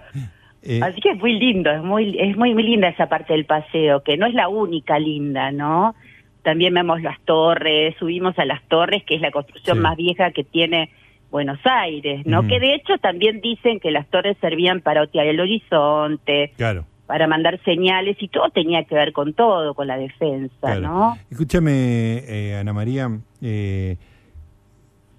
Eh, 0.63 0.79
Así 0.83 0.99
que 1.01 1.11
es 1.11 1.17
muy 1.17 1.39
lindo, 1.39 1.71
es 1.71 1.81
muy 1.81 2.17
es 2.19 2.35
muy, 2.35 2.53
muy 2.53 2.63
linda 2.63 2.89
esa 2.89 3.07
parte 3.07 3.33
del 3.33 3.45
paseo, 3.45 4.03
que 4.03 4.17
no 4.17 4.25
es 4.25 4.33
la 4.33 4.49
única 4.49 4.99
linda, 4.99 5.51
¿no? 5.51 5.95
También 6.43 6.73
vemos 6.73 7.01
las 7.01 7.19
torres, 7.21 7.95
subimos 7.99 8.37
a 8.39 8.45
las 8.45 8.61
torres, 8.67 9.03
que 9.05 9.15
es 9.15 9.21
la 9.21 9.31
construcción 9.31 9.77
Sí. 9.77 9.83
más 9.83 9.95
vieja 9.97 10.31
que 10.31 10.43
tiene 10.43 10.89
Buenos 11.31 11.59
Aires, 11.63 12.25
¿no? 12.25 12.43
Mm. 12.43 12.47
Que 12.47 12.59
de 12.59 12.75
hecho 12.75 12.97
también 13.01 13.39
dicen 13.41 13.79
que 13.79 13.91
las 13.91 14.07
torres 14.09 14.35
servían 14.41 14.81
para 14.81 15.03
otear 15.03 15.27
el 15.27 15.39
horizonte, 15.39 16.51
claro. 16.57 16.85
para 17.07 17.27
mandar 17.27 17.59
señales 17.63 18.17
y 18.19 18.27
todo 18.27 18.49
tenía 18.49 18.83
que 18.83 18.95
ver 18.95 19.13
con 19.13 19.33
todo, 19.33 19.73
con 19.73 19.87
la 19.87 19.97
defensa, 19.97 20.55
Claro. 20.59 20.81
¿no? 20.81 21.17
Escúchame, 21.31 21.71
eh, 22.27 22.57
Ana 22.59 22.73
María, 22.73 23.09
eh, 23.41 23.97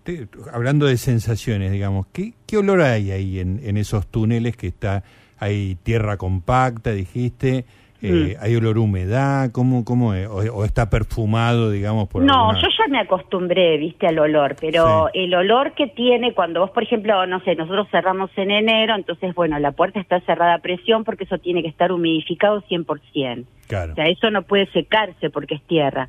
te- 0.03 0.27
hablando 0.53 0.87
de 0.87 0.97
sensaciones, 0.97 1.71
digamos, 1.73 2.07
¿qué, 2.13 2.33
qué 2.47 2.57
olor 2.59 2.81
hay 2.83 3.11
ahí 3.11 3.39
en, 3.41 3.61
en 3.65 3.77
esos 3.77 4.07
túneles 4.07 4.57
que 4.57 4.67
está, 4.69 5.03
hay 5.41 5.77
tierra 5.83 6.17
compacta, 6.17 6.93
dijiste, 6.93 7.65
eh, 8.03 8.37
Mm. 8.39 8.43
hay 8.43 8.57
olor 8.57 8.77
a 8.77 8.81
humedad, 8.81 9.51
¿cómo, 9.53 9.85
cómo 9.85 10.15
es? 10.15 10.27
O, 10.27 10.37
o 10.37 10.65
está 10.65 10.89
perfumado, 10.89 11.71
digamos, 11.71 12.09
por 12.09 12.23
No, 12.23 12.51
alguna- 12.51 12.61
yo 12.63 12.69
ya 12.79 12.89
me 12.91 12.99
acostumbré, 12.99 13.77
viste, 13.77 14.07
al 14.07 14.19
olor, 14.19 14.57
pero 14.59 15.09
Sí. 15.13 15.19
el 15.21 15.35
olor 15.35 15.73
que 15.75 15.87
tiene 15.87 16.33
cuando 16.33 16.61
vos, 16.61 16.71
por 16.71 16.83
ejemplo, 16.83 17.27
no 17.27 17.41
sé, 17.41 17.55
nosotros 17.57 17.89
cerramos 17.91 18.31
en 18.37 18.51
enero, 18.53 18.95
entonces, 18.95 19.35
bueno, 19.35 19.59
la 19.59 19.73
puerta 19.73 20.01
está 20.01 20.21
cerrada 20.21 20.55
a 20.55 20.59
presión 20.61 21.05
porque 21.05 21.25
eso 21.25 21.37
tiene 21.39 21.61
que 21.63 21.69
estar 21.69 21.93
humidificado 21.93 22.63
100%. 22.63 23.47
Claro. 23.67 23.93
O 23.93 23.95
sea, 23.97 24.05
eso 24.07 24.31
no 24.31 24.43
puede 24.43 24.67
secarse 24.73 25.29
porque 25.29 25.57
es 25.57 25.63
tierra. 25.65 26.09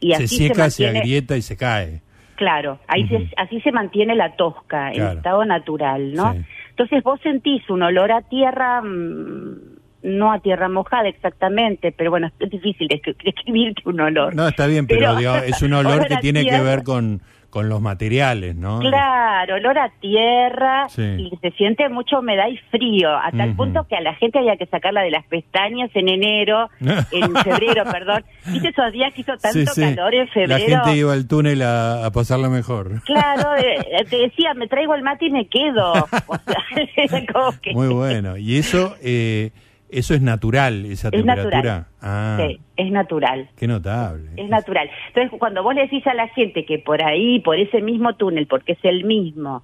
Y 0.00 0.14
se 0.14 0.24
así 0.24 0.36
seca, 0.48 0.68
se, 0.70 0.82
mantiene, 0.84 0.98
agrieta 0.98 1.36
y 1.36 1.42
se 1.42 1.56
cae. 1.56 2.00
Claro, 2.36 2.78
ahí 2.88 3.06
se- 3.06 3.28
así 3.36 3.60
se 3.60 3.70
mantiene 3.70 4.14
la 4.16 4.34
tosca 4.34 4.90
Claro. 4.92 5.10
en 5.12 5.16
estado 5.18 5.44
natural, 5.44 6.14
¿no? 6.14 6.32
Sí. 6.32 6.38
Entonces 6.80 7.04
vos 7.04 7.20
sentís 7.20 7.68
un 7.68 7.82
olor 7.82 8.10
a 8.10 8.22
tierra, 8.22 8.80
mm, 8.80 9.79
no 10.02 10.32
a 10.32 10.38
tierra 10.40 10.68
mojada 10.68 11.08
exactamente, 11.08 11.92
pero 11.92 12.10
bueno, 12.10 12.30
es 12.38 12.50
difícil 12.50 12.88
descri- 12.88 13.16
describirte 13.24 13.82
un 13.84 14.00
olor. 14.00 14.34
No, 14.34 14.48
está 14.48 14.66
bien, 14.66 14.86
pero, 14.86 15.00
Pero- 15.00 15.16
digamos, 15.16 15.42
es 15.44 15.62
un 15.62 15.72
olor 15.74 15.92
olor 15.94 16.08
que 16.08 16.16
tiene 16.16 16.44
que 16.46 16.60
ver 16.60 16.82
con, 16.82 17.20
con 17.50 17.68
los 17.68 17.80
materiales, 17.80 18.54
¿no? 18.54 18.78
Claro, 18.78 19.56
olor 19.56 19.76
a 19.78 19.90
tierra 20.00 20.88
Sí. 20.88 21.02
y 21.32 21.36
se 21.42 21.50
siente 21.56 21.88
mucha 21.88 22.18
humedad 22.20 22.46
y 22.48 22.56
frío, 22.70 23.10
a 23.10 23.30
tal 23.32 23.56
punto 23.56 23.86
que 23.88 23.96
a 23.96 24.00
la 24.00 24.14
gente 24.14 24.38
había 24.38 24.56
que 24.56 24.66
sacarla 24.66 25.02
de 25.02 25.10
las 25.10 25.26
pestañas 25.26 25.90
en 25.94 26.08
enero, 26.08 26.70
en 26.80 27.34
febrero, 27.44 27.84
perdón. 27.90 28.24
¿Viste 28.46 28.68
esos 28.68 28.92
días 28.92 29.12
que 29.12 29.22
hizo 29.22 29.36
tanto 29.36 29.58
Sí, 29.58 29.66
sí. 29.66 29.80
calor 29.96 30.14
en 30.14 30.28
febrero? 30.28 30.58
La 30.76 30.80
gente 30.84 30.96
iba 30.98 31.12
al 31.12 31.26
túnel 31.26 31.62
a, 31.62 32.06
a 32.06 32.10
pasarla 32.12 32.48
mejor. 32.48 33.02
Claro, 33.02 33.56
eh, 33.58 34.04
te 34.08 34.16
decía, 34.16 34.54
me 34.54 34.68
traigo 34.68 34.94
el 34.94 35.02
mate 35.02 35.26
y 35.26 35.30
me 35.30 35.46
quedo. 35.48 35.92
O 36.28 36.36
sea, 36.36 36.64
era 36.96 37.26
como 37.32 37.52
que... 37.60 37.72
Muy 37.72 37.88
bueno. 37.88 38.36
Y 38.36 38.58
eso, 38.58 38.94
eh, 39.02 39.50
eso 39.92 40.14
es 40.14 40.22
natural, 40.22 40.84
esa 40.86 41.08
Es 41.08 41.12
temperatura. 41.12 41.56
natural. 41.56 41.86
Ah, 42.00 42.38
Sí, 42.40 42.60
es 42.76 42.90
natural. 42.90 43.48
qué 43.56 43.66
notable. 43.66 44.30
Es 44.36 44.48
natural. 44.48 44.90
Entonces, 45.08 45.38
cuando 45.38 45.62
vos 45.62 45.74
le 45.74 45.82
decís 45.82 46.06
a 46.06 46.14
la 46.14 46.28
gente 46.28 46.64
que 46.64 46.78
por 46.78 47.02
ahí, 47.04 47.40
por 47.40 47.58
ese 47.58 47.80
mismo 47.82 48.14
túnel, 48.14 48.46
porque 48.46 48.72
es 48.72 48.84
el 48.84 49.04
mismo, 49.04 49.62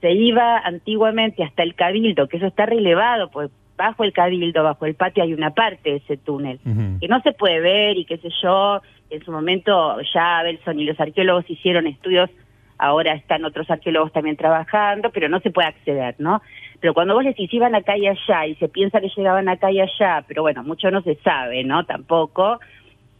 se 0.00 0.12
iba 0.12 0.58
antiguamente 0.58 1.42
hasta 1.44 1.62
el 1.62 1.74
cabildo, 1.74 2.28
que 2.28 2.36
eso 2.36 2.46
está 2.46 2.66
relevado, 2.66 3.30
pues 3.30 3.50
bajo 3.76 4.02
el 4.04 4.12
cabildo, 4.12 4.62
bajo 4.64 4.86
el 4.86 4.94
patio 4.94 5.22
hay 5.22 5.32
una 5.32 5.50
parte 5.50 5.90
de 5.90 5.96
ese 5.96 6.16
túnel, 6.16 6.58
que 7.00 7.06
no 7.08 7.20
se 7.22 7.32
puede 7.32 7.60
ver 7.60 7.96
y 7.96 8.04
qué 8.04 8.18
sé 8.18 8.28
yo, 8.42 8.80
en 9.10 9.24
su 9.24 9.30
momento 9.32 9.96
ya 10.12 10.42
Belson 10.42 10.80
y 10.80 10.84
los 10.84 10.98
arqueólogos 10.98 11.48
hicieron 11.48 11.86
estudios, 11.86 12.28
ahora 12.76 13.14
están 13.14 13.44
otros 13.44 13.70
arqueólogos 13.70 14.12
también 14.12 14.36
trabajando, 14.36 15.10
pero 15.10 15.28
no 15.28 15.38
se 15.40 15.50
puede 15.50 15.68
acceder, 15.68 16.16
¿no? 16.18 16.42
Pero 16.80 16.94
cuando 16.94 17.14
vos 17.14 17.24
decís 17.24 17.52
iban 17.52 17.74
acá 17.74 17.96
y 17.96 18.06
allá 18.06 18.46
y 18.46 18.54
se 18.56 18.68
piensa 18.68 19.00
que 19.00 19.08
llegaban 19.16 19.48
acá 19.48 19.70
y 19.72 19.80
allá, 19.80 20.24
pero 20.28 20.42
bueno, 20.42 20.62
mucho 20.62 20.90
no 20.90 21.02
se 21.02 21.16
sabe, 21.16 21.64
¿no? 21.64 21.84
Tampoco. 21.84 22.60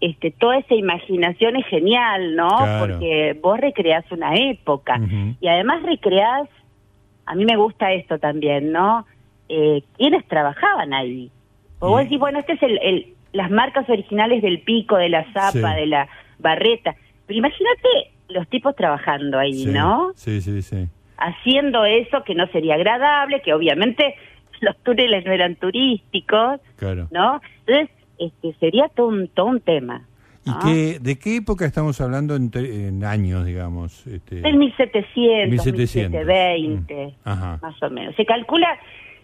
Este, 0.00 0.30
toda 0.30 0.58
esa 0.58 0.74
imaginación 0.76 1.56
es 1.56 1.66
genial, 1.66 2.36
¿no? 2.36 2.48
Claro. 2.48 2.78
Porque 2.94 3.36
vos 3.42 3.58
recreás 3.58 4.04
una 4.12 4.34
época 4.36 5.00
y 5.40 5.48
además 5.48 5.82
recreás, 5.82 6.48
a 7.26 7.34
mí 7.34 7.44
me 7.44 7.56
gusta 7.56 7.92
esto 7.92 8.18
también, 8.20 8.70
¿no? 8.70 9.04
Eh, 9.48 9.82
¿Quiénes 9.96 10.24
trabajaban 10.28 10.94
ahí? 10.94 11.30
O 11.80 11.88
vos 11.90 12.02
decís, 12.04 12.18
bueno, 12.20 12.38
este 12.38 12.52
es 12.52 12.62
el, 12.62 12.78
el- 12.80 13.06
las 13.32 13.50
marcas 13.50 13.88
originales 13.90 14.40
del 14.40 14.60
pico, 14.60 14.96
de 14.96 15.08
la 15.10 15.24
zapa, 15.32 15.50
Sí. 15.50 15.60
de 15.80 15.86
la 15.86 16.08
barreta. 16.38 16.94
Pero 17.26 17.38
imagínate 17.40 17.88
los 18.30 18.48
tipos 18.48 18.74
trabajando 18.76 19.38
ahí, 19.38 19.64
Sí, 19.64 19.70
¿no? 19.70 20.12
Sí, 20.14 20.40
sí, 20.40 20.62
sí. 20.62 20.86
Haciendo 21.18 21.84
eso 21.84 22.22
que 22.24 22.34
no 22.34 22.46
sería 22.48 22.74
agradable, 22.76 23.42
que 23.42 23.52
obviamente 23.52 24.14
los 24.60 24.76
túneles 24.82 25.24
no 25.26 25.32
eran 25.32 25.56
turísticos, 25.56 26.60
Claro. 26.76 27.08
¿no? 27.10 27.40
Entonces, 27.66 27.90
este, 28.18 28.52
sería 28.60 28.88
todo 28.88 29.08
un, 29.08 29.28
todo 29.28 29.46
un 29.46 29.60
tema. 29.60 30.04
¿Y 30.44 30.50
¿no? 30.50 30.58
qué, 30.60 30.98
de 31.00 31.18
qué 31.18 31.36
época 31.36 31.66
estamos 31.66 32.00
hablando 32.00 32.34
en, 32.36 33.04
años, 33.04 33.44
digamos? 33.44 34.06
Este, 34.06 34.36
Del 34.40 34.56
1700, 34.56 35.50
1700. 35.66 36.10
1720, 36.26 37.14
Mm, 37.24 37.60
más 37.62 37.82
o 37.82 37.90
menos. 37.90 38.14
Se 38.16 38.24
calcula 38.24 38.68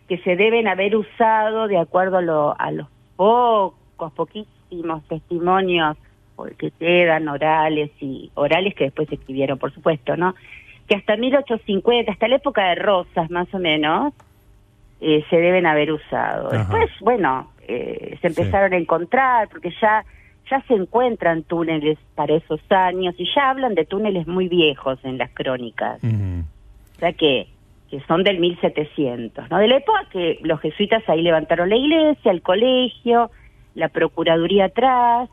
que 0.09 0.19
se 0.19 0.37
deben 0.37 0.69
haber 0.69 0.95
usado, 0.97 1.67
de 1.67 1.79
acuerdo 1.79 2.19
a, 2.19 2.23
lo- 2.23 2.55
a 2.61 2.71
los 2.73 2.89
pocos, 3.17 4.13
poquísimos 4.15 5.03
testimonios 5.09 5.97
que 6.59 6.73
quedan 6.73 7.29
orales 7.29 7.91
y 8.01 8.31
orales 8.35 8.75
que 8.75 8.85
después 8.85 9.09
se 9.09 9.15
escribieron, 9.15 9.57
por 9.59 9.73
supuesto, 9.73 10.17
¿no? 10.17 10.35
Que 10.89 10.97
hasta 10.97 11.17
1850, 11.17 12.13
hasta 12.13 12.29
la 12.29 12.37
época 12.37 12.69
de 12.69 12.75
Rosas, 12.77 13.31
más 13.31 13.53
o 13.55 13.59
menos, 13.59 14.13
eh, 15.01 15.25
se 15.31 15.37
deben 15.37 15.67
haber 15.67 15.93
usado. 15.93 16.49
Ajá. 16.49 16.59
Después, 16.59 16.91
bueno, 17.01 17.51
eh, 17.67 18.19
se 18.21 18.31
Sí. 18.31 18.41
empezaron 18.41 18.73
a 18.73 18.77
encontrar 18.77 19.49
porque 19.49 19.71
ya 19.81 20.05
ya 20.51 20.61
se 20.69 20.75
encuentran 20.75 21.43
túneles 21.45 21.97
para 22.15 22.35
esos 22.35 22.61
años 22.71 23.15
y 23.17 23.25
ya 23.35 23.49
hablan 23.49 23.75
de 23.75 23.87
túneles 23.87 24.27
muy 24.27 24.47
viejos 24.49 24.99
en 25.03 25.17
las 25.17 25.31
crónicas, 25.31 26.05
Ujú. 26.05 26.45
o 26.97 26.99
sea 26.99 27.13
que 27.15 27.47
que 27.91 28.01
son 28.01 28.25
del 28.25 28.41
1700, 28.41 29.49
¿no? 29.51 29.59
De 29.59 29.69
la 29.69 29.77
época 29.77 30.01
que 30.11 30.39
los 30.43 30.61
jesuitas 30.61 31.03
ahí 31.09 31.23
levantaron 31.23 31.71
la 31.71 31.77
iglesia, 31.77 32.31
el 32.33 32.43
colegio, 32.43 33.31
la 33.75 33.89
procuraduría 33.89 34.67
atrás, 34.67 35.31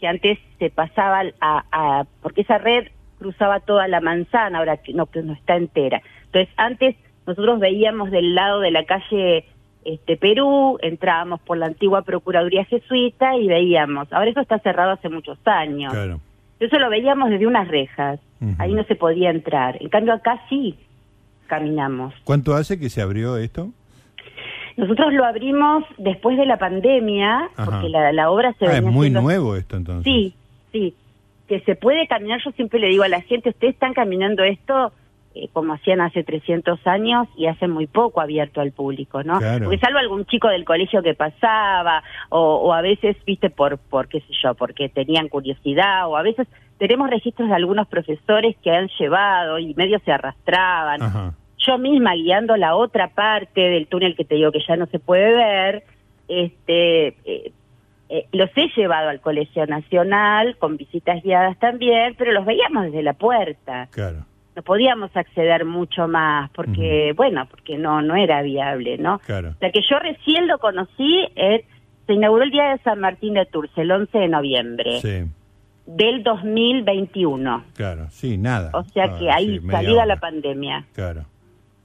que 0.00 0.06
antes 0.06 0.38
se 0.58 0.70
pasaba 0.70 1.24
a, 1.40 1.64
a 1.72 2.04
porque 2.22 2.40
esa 2.42 2.56
red 2.58 2.86
cruzaba 3.18 3.60
toda 3.60 3.88
la 3.88 4.00
manzana, 4.00 4.58
ahora 4.58 4.76
que 4.78 4.92
no 4.92 5.06
que 5.06 5.22
no 5.22 5.32
está 5.32 5.56
entera. 5.56 6.00
Entonces, 6.26 6.52
antes 6.56 6.96
nosotros 7.26 7.58
veíamos 7.60 8.10
del 8.10 8.34
lado 8.34 8.60
de 8.60 8.70
la 8.70 8.84
calle 8.84 9.46
este 9.84 10.16
Perú, 10.16 10.78
entrábamos 10.82 11.40
por 11.40 11.58
la 11.58 11.66
antigua 11.66 12.02
procuraduría 12.02 12.64
jesuita 12.64 13.36
y 13.36 13.46
veíamos. 13.48 14.10
Ahora 14.12 14.30
eso 14.30 14.40
está 14.40 14.58
cerrado 14.60 14.92
hace 14.92 15.08
muchos 15.10 15.38
años. 15.46 15.92
Claro. 15.92 16.20
Eso 16.60 16.78
lo 16.78 16.88
veíamos 16.88 17.28
desde 17.30 17.46
unas 17.46 17.68
rejas. 17.68 18.18
Ahí 18.58 18.72
no 18.74 18.84
se 18.84 18.94
podía 18.94 19.30
entrar. 19.30 19.76
En 19.82 19.88
cambio 19.88 20.12
acá 20.14 20.40
sí 20.48 20.74
caminamos. 21.46 22.14
¿Cuánto 22.24 22.54
hace 22.54 22.78
que 22.78 22.88
se 22.90 23.00
abrió 23.02 23.36
esto? 23.36 23.68
Nosotros 24.76 25.12
lo 25.12 25.24
abrimos 25.24 25.84
después 25.98 26.36
de 26.36 26.46
la 26.46 26.58
pandemia, 26.58 27.48
Ajá. 27.56 27.64
porque 27.64 27.88
la, 27.88 28.12
la 28.12 28.30
obra 28.30 28.52
se 28.58 28.66
Ah, 28.66 28.76
es 28.78 28.82
muy 28.82 29.06
haciendo- 29.08 29.22
nuevo 29.22 29.56
esto 29.56 29.76
entonces. 29.76 30.04
Sí, 30.04 30.34
sí. 30.72 30.94
Que 31.48 31.60
se 31.60 31.76
puede 31.76 32.06
caminar, 32.06 32.40
yo 32.44 32.50
siempre 32.52 32.80
le 32.80 32.88
digo 32.88 33.02
a 33.02 33.08
la 33.08 33.20
gente, 33.20 33.50
ustedes 33.50 33.74
están 33.74 33.92
caminando 33.92 34.42
esto 34.44 34.92
eh, 35.34 35.48
como 35.52 35.74
hacían 35.74 36.00
hace 36.00 36.22
300 36.22 36.86
años 36.86 37.26
y 37.36 37.46
hace 37.46 37.66
muy 37.66 37.88
poco 37.88 38.20
abierto 38.20 38.60
al 38.60 38.70
público, 38.70 39.24
¿no? 39.24 39.38
Claro. 39.38 39.64
Porque 39.64 39.78
salvo 39.78 39.98
algún 39.98 40.26
chico 40.26 40.46
del 40.46 40.64
colegio 40.64 41.02
que 41.02 41.14
pasaba, 41.14 42.04
o, 42.28 42.38
o 42.38 42.72
a 42.72 42.80
veces, 42.82 43.16
viste, 43.26 43.50
por, 43.50 43.78
por 43.78 44.06
qué 44.06 44.20
sé 44.20 44.32
yo, 44.42 44.54
porque 44.54 44.88
tenían 44.88 45.28
curiosidad, 45.28 46.08
o 46.08 46.16
a 46.16 46.22
veces 46.22 46.46
tenemos 46.78 47.10
registros 47.10 47.48
de 47.48 47.54
algunos 47.56 47.88
profesores 47.88 48.56
que 48.62 48.70
han 48.70 48.88
llevado 48.96 49.58
y 49.58 49.74
medio 49.74 49.98
se 50.04 50.12
arrastraban. 50.12 51.02
Ajá. 51.02 51.34
Yo 51.58 51.78
misma 51.78 52.14
guiando 52.14 52.56
la 52.56 52.76
otra 52.76 53.08
parte 53.08 53.60
del 53.60 53.88
túnel 53.88 54.14
que 54.14 54.24
te 54.24 54.36
digo 54.36 54.52
que 54.52 54.62
ya 54.66 54.76
no 54.76 54.86
se 54.86 55.00
puede 55.00 55.34
ver, 55.34 55.82
este, 56.28 57.08
eh, 57.24 57.52
eh, 58.08 58.26
los 58.32 58.50
he 58.56 58.68
llevado 58.76 59.08
al 59.08 59.20
Colegio 59.20 59.66
Nacional 59.66 60.56
con 60.58 60.76
visitas 60.76 61.22
guiadas 61.22 61.58
también, 61.58 62.14
pero 62.18 62.32
los 62.32 62.44
veíamos 62.44 62.84
desde 62.84 63.02
la 63.02 63.14
puerta. 63.14 63.88
Claro. 63.90 64.24
No 64.56 64.62
podíamos 64.62 65.10
acceder 65.16 65.64
mucho 65.64 66.06
más 66.06 66.48
porque, 66.50 67.12
bueno, 67.16 67.46
porque 67.50 67.76
no 67.76 68.02
no 68.02 68.14
era 68.14 68.40
viable, 68.42 68.98
¿no? 68.98 69.18
Claro. 69.20 69.50
O 69.50 69.58
sea 69.58 69.72
que 69.72 69.80
yo 69.88 69.98
recién 69.98 70.46
lo 70.46 70.58
conocí, 70.58 71.26
eh, 71.34 71.64
se 72.06 72.12
inauguró 72.12 72.44
el 72.44 72.50
día 72.52 72.70
de 72.70 72.78
San 72.84 73.00
Martín 73.00 73.34
de 73.34 73.46
Tours, 73.46 73.72
el 73.76 73.90
11 73.90 74.16
de 74.16 74.28
noviembre 74.28 75.00
Sí, 75.00 75.24
del 75.86 76.22
2021. 76.22 77.64
claro. 77.74 78.06
Sí, 78.10 78.36
nada. 78.36 78.70
O 78.74 78.84
sea 78.84 79.04
Ah, 79.06 79.18
que 79.18 79.30
ahí, 79.30 79.58
sí, 79.58 79.66
salida 79.70 80.06
la 80.06 80.16
pandemia. 80.16 80.84
Claro. 80.94 81.24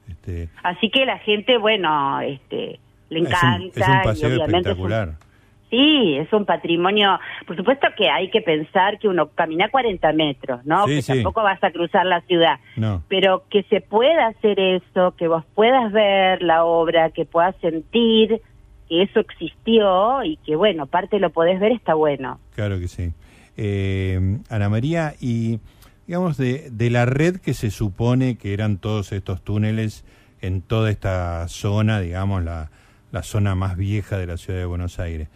Este, 0.07 0.49
Así 0.63 0.89
que 0.89 1.05
la 1.05 1.17
gente, 1.19 1.57
bueno, 1.57 2.19
este, 2.21 2.79
le 3.09 3.19
es 3.19 3.25
un- 3.25 3.27
encanta. 3.27 3.79
Es 3.81 3.87
un, 3.87 3.95
y 3.95 4.03
paseo 4.03 4.29
obviamente 4.29 4.69
es 4.71 4.77
un- 4.77 4.91
espectacular. 4.91 5.28
Sí, 5.69 6.17
es 6.17 6.31
un 6.33 6.45
patrimonio. 6.45 7.19
Por 7.45 7.55
supuesto 7.55 7.87
que 7.97 8.09
hay 8.09 8.29
que 8.29 8.41
pensar 8.41 8.99
que 8.99 9.07
uno 9.07 9.29
camina 9.29 9.69
40 9.69 10.11
metros, 10.13 10.65
¿no? 10.65 10.85
Sí, 10.87 10.95
que 10.95 11.01
sí. 11.01 11.13
tampoco 11.13 11.43
vas 11.43 11.63
a 11.63 11.71
cruzar 11.71 12.05
la 12.05 12.21
ciudad. 12.21 12.59
No. 12.75 13.03
Pero 13.07 13.43
que 13.49 13.63
se 13.63 13.81
pueda 13.81 14.27
hacer 14.27 14.59
eso, 14.59 15.15
que 15.17 15.27
vos 15.27 15.43
puedas 15.55 15.91
ver 15.91 16.41
la 16.41 16.65
obra, 16.65 17.11
que 17.11 17.25
puedas 17.25 17.55
sentir 17.61 18.41
que 18.87 19.03
eso 19.03 19.19
existió 19.19 20.23
y 20.23 20.37
que, 20.37 20.55
bueno, 20.55 20.87
parte 20.87 21.19
lo 21.19 21.29
podés 21.29 21.59
ver, 21.59 21.71
está 21.71 21.93
bueno. 21.93 22.39
Claro 22.55 22.79
que 22.79 22.87
sí. 22.87 23.13
Eh, 23.55 24.39
Ana 24.49 24.69
María, 24.69 25.13
y 25.21 25.59
digamos, 26.07 26.37
de, 26.37 26.69
de 26.71 26.89
la 26.89 27.05
red 27.05 27.37
que 27.37 27.53
se 27.53 27.69
supone 27.69 28.37
que 28.37 28.53
eran 28.53 28.77
todos 28.77 29.11
estos 29.11 29.43
túneles 29.43 30.05
en 30.41 30.61
toda 30.61 30.89
esta 30.89 31.47
zona, 31.49 31.99
digamos, 31.99 32.43
la, 32.43 32.71
la 33.11 33.23
zona 33.23 33.55
más 33.55 33.77
vieja 33.77 34.17
de 34.17 34.27
la 34.27 34.37
ciudad 34.37 34.59
de 34.59 34.65
Buenos 34.65 34.99
Aires, 34.99 35.27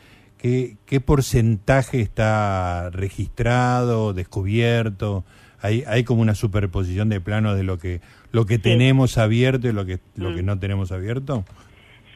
¿qué, 0.43 0.75
qué 0.85 0.99
porcentaje 1.01 2.01
está 2.01 2.91
registrado, 2.91 4.13
descubierto? 4.13 5.23
Hay, 5.61 5.83
hay 5.87 6.03
como 6.03 6.21
una 6.21 6.35
superposición 6.35 7.07
de 7.09 7.21
planos 7.21 7.55
de 7.57 7.63
lo 7.63 7.77
que 7.79 8.01
lo 8.33 8.45
que 8.45 8.55
Sí. 8.55 8.61
tenemos 8.63 9.17
abierto 9.17 9.67
y 9.67 9.71
lo 9.71 9.85
que 9.85 9.99
lo 10.15 10.29
Mm. 10.31 10.35
que 10.35 10.43
no 10.43 10.59
tenemos 10.59 10.91
abierto. 10.91 11.45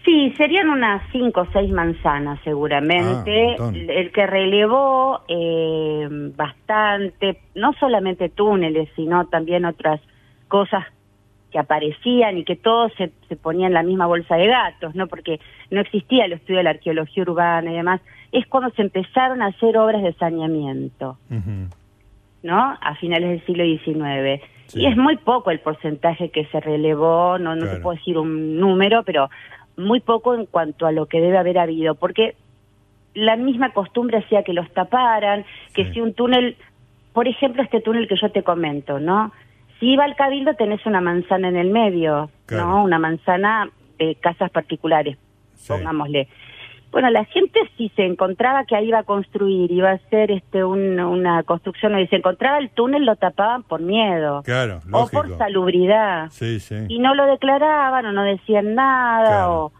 Sí, 0.03 0.33
serían 0.37 0.69
unas 0.69 1.01
cinco 1.11 1.41
o 1.41 1.47
seis 1.53 1.71
manzanas 1.71 2.39
seguramente. 2.43 3.55
Ah, 3.59 3.71
el 3.73 4.11
que 4.11 4.25
relevó 4.27 5.21
eh, 5.27 6.07
bastante, 6.35 7.39
no 7.55 7.73
solamente 7.79 8.29
túneles, 8.29 8.89
sino 8.95 9.27
también 9.27 9.65
otras 9.65 9.99
cosas 10.47 10.85
que 11.51 11.59
aparecían 11.59 12.37
y 12.37 12.43
que 12.43 12.55
todos 12.55 12.91
se, 12.97 13.11
se 13.29 13.35
ponían 13.35 13.67
en 13.69 13.73
la 13.75 13.83
misma 13.83 14.05
bolsa 14.05 14.35
de 14.35 14.47
gatos, 14.47 14.95
¿no? 14.95 15.07
Porque 15.07 15.39
no 15.71 15.79
existía 15.81 16.25
el 16.25 16.33
estudio 16.33 16.57
de 16.57 16.63
la 16.63 16.69
arqueología 16.71 17.23
urbana 17.23 17.71
y 17.71 17.75
demás. 17.75 18.01
Es 18.31 18.45
cuando 18.47 18.69
se 18.71 18.81
empezaron 18.81 19.41
a 19.41 19.47
hacer 19.47 19.77
obras 19.77 20.03
de 20.03 20.13
saneamiento. 20.13 21.17
¿no? 22.43 22.77
A 22.81 22.95
finales 22.95 23.29
del 23.29 23.45
siglo 23.45 23.63
XIX. 23.63 24.41
Sí. 24.67 24.81
Y 24.81 24.85
es 24.85 24.97
muy 24.97 25.17
poco 25.17 25.51
el 25.51 25.59
porcentaje 25.59 26.29
que 26.29 26.45
se 26.45 26.59
relevó, 26.59 27.37
no, 27.39 27.55
no 27.55 27.65
te 27.67 27.77
puedo 27.77 27.97
decir 27.97 28.17
un 28.17 28.59
número, 28.59 29.03
pero 29.03 29.29
muy 29.75 29.99
poco 30.01 30.35
en 30.35 30.45
cuanto 30.45 30.85
a 30.85 30.91
lo 30.91 31.05
que 31.07 31.19
debe 31.21 31.37
haber 31.37 31.57
habido, 31.57 31.95
porque 31.95 32.35
la 33.13 33.35
misma 33.35 33.71
costumbre 33.73 34.17
hacía 34.19 34.43
que 34.43 34.53
los 34.53 34.69
taparan, 34.71 35.45
que 35.73 35.85
Sí. 35.85 35.93
si 35.93 36.01
un 36.01 36.13
túnel, 36.13 36.55
por 37.13 37.27
ejemplo, 37.27 37.63
este 37.63 37.81
túnel 37.81 38.07
que 38.07 38.15
yo 38.15 38.29
te 38.31 38.43
comento, 38.43 38.99
¿no? 38.99 39.31
Si 39.79 39.87
iba 39.91 40.03
al 40.05 40.15
cabildo 40.15 40.53
tenés 40.55 40.85
una 40.85 41.01
manzana 41.01 41.49
en 41.49 41.57
el 41.57 41.69
medio, 41.69 42.29
Claro. 42.45 42.67
¿no? 42.67 42.83
Una 42.83 42.99
manzana 42.99 43.69
de 43.99 44.15
casas 44.15 44.49
particulares, 44.51 45.17
Sí. 45.55 45.73
pongámosle. 45.73 46.27
Bueno, 46.91 47.09
la 47.09 47.25
gente 47.25 47.59
si 47.77 47.89
se 47.89 48.05
encontraba 48.05 48.63
que 48.63 48.75
ahí 48.75 48.87
iba 48.87 48.99
a 48.99 49.03
construir, 49.03 49.69
iba 49.71 49.89
a 49.89 49.93
hacer 49.95 50.31
este 50.31 50.63
un- 50.63 50.99
una 50.99 51.43
construcción, 51.43 51.95
si 51.97 52.07
se 52.07 52.15
encontraba 52.15 52.57
el 52.59 52.69
túnel 52.69 53.05
lo 53.05 53.17
tapaban 53.17 53.63
por 53.63 53.81
miedo 53.81 54.41
Claro, 54.43 54.79
o 54.91 55.07
por 55.07 55.37
salubridad 55.37 56.29
Sí, 56.29 56.59
sí. 56.61 56.75
y 56.87 56.99
no 56.99 57.13
lo 57.13 57.25
declaraban 57.25 58.05
o 58.05 58.13
no 58.13 58.23
decían 58.23 58.73
nada 58.73 59.27
Claro. 59.27 59.65
o 59.65 59.71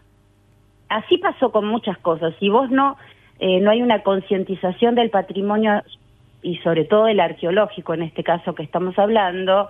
así 0.90 1.16
pasó 1.18 1.50
con 1.50 1.66
muchas 1.66 1.96
cosas 1.98 2.34
si 2.38 2.50
vos 2.50 2.70
no 2.70 2.96
eh, 3.40 3.60
no 3.60 3.70
hay 3.70 3.82
una 3.82 4.02
concientización 4.02 4.94
del 4.96 5.10
patrimonio 5.10 5.82
y 6.42 6.56
sobre 6.58 6.84
todo 6.84 7.08
el 7.08 7.20
arqueológico 7.20 7.94
en 7.94 8.02
este 8.02 8.22
caso 8.22 8.54
que 8.54 8.62
estamos 8.62 8.98
hablando 8.98 9.66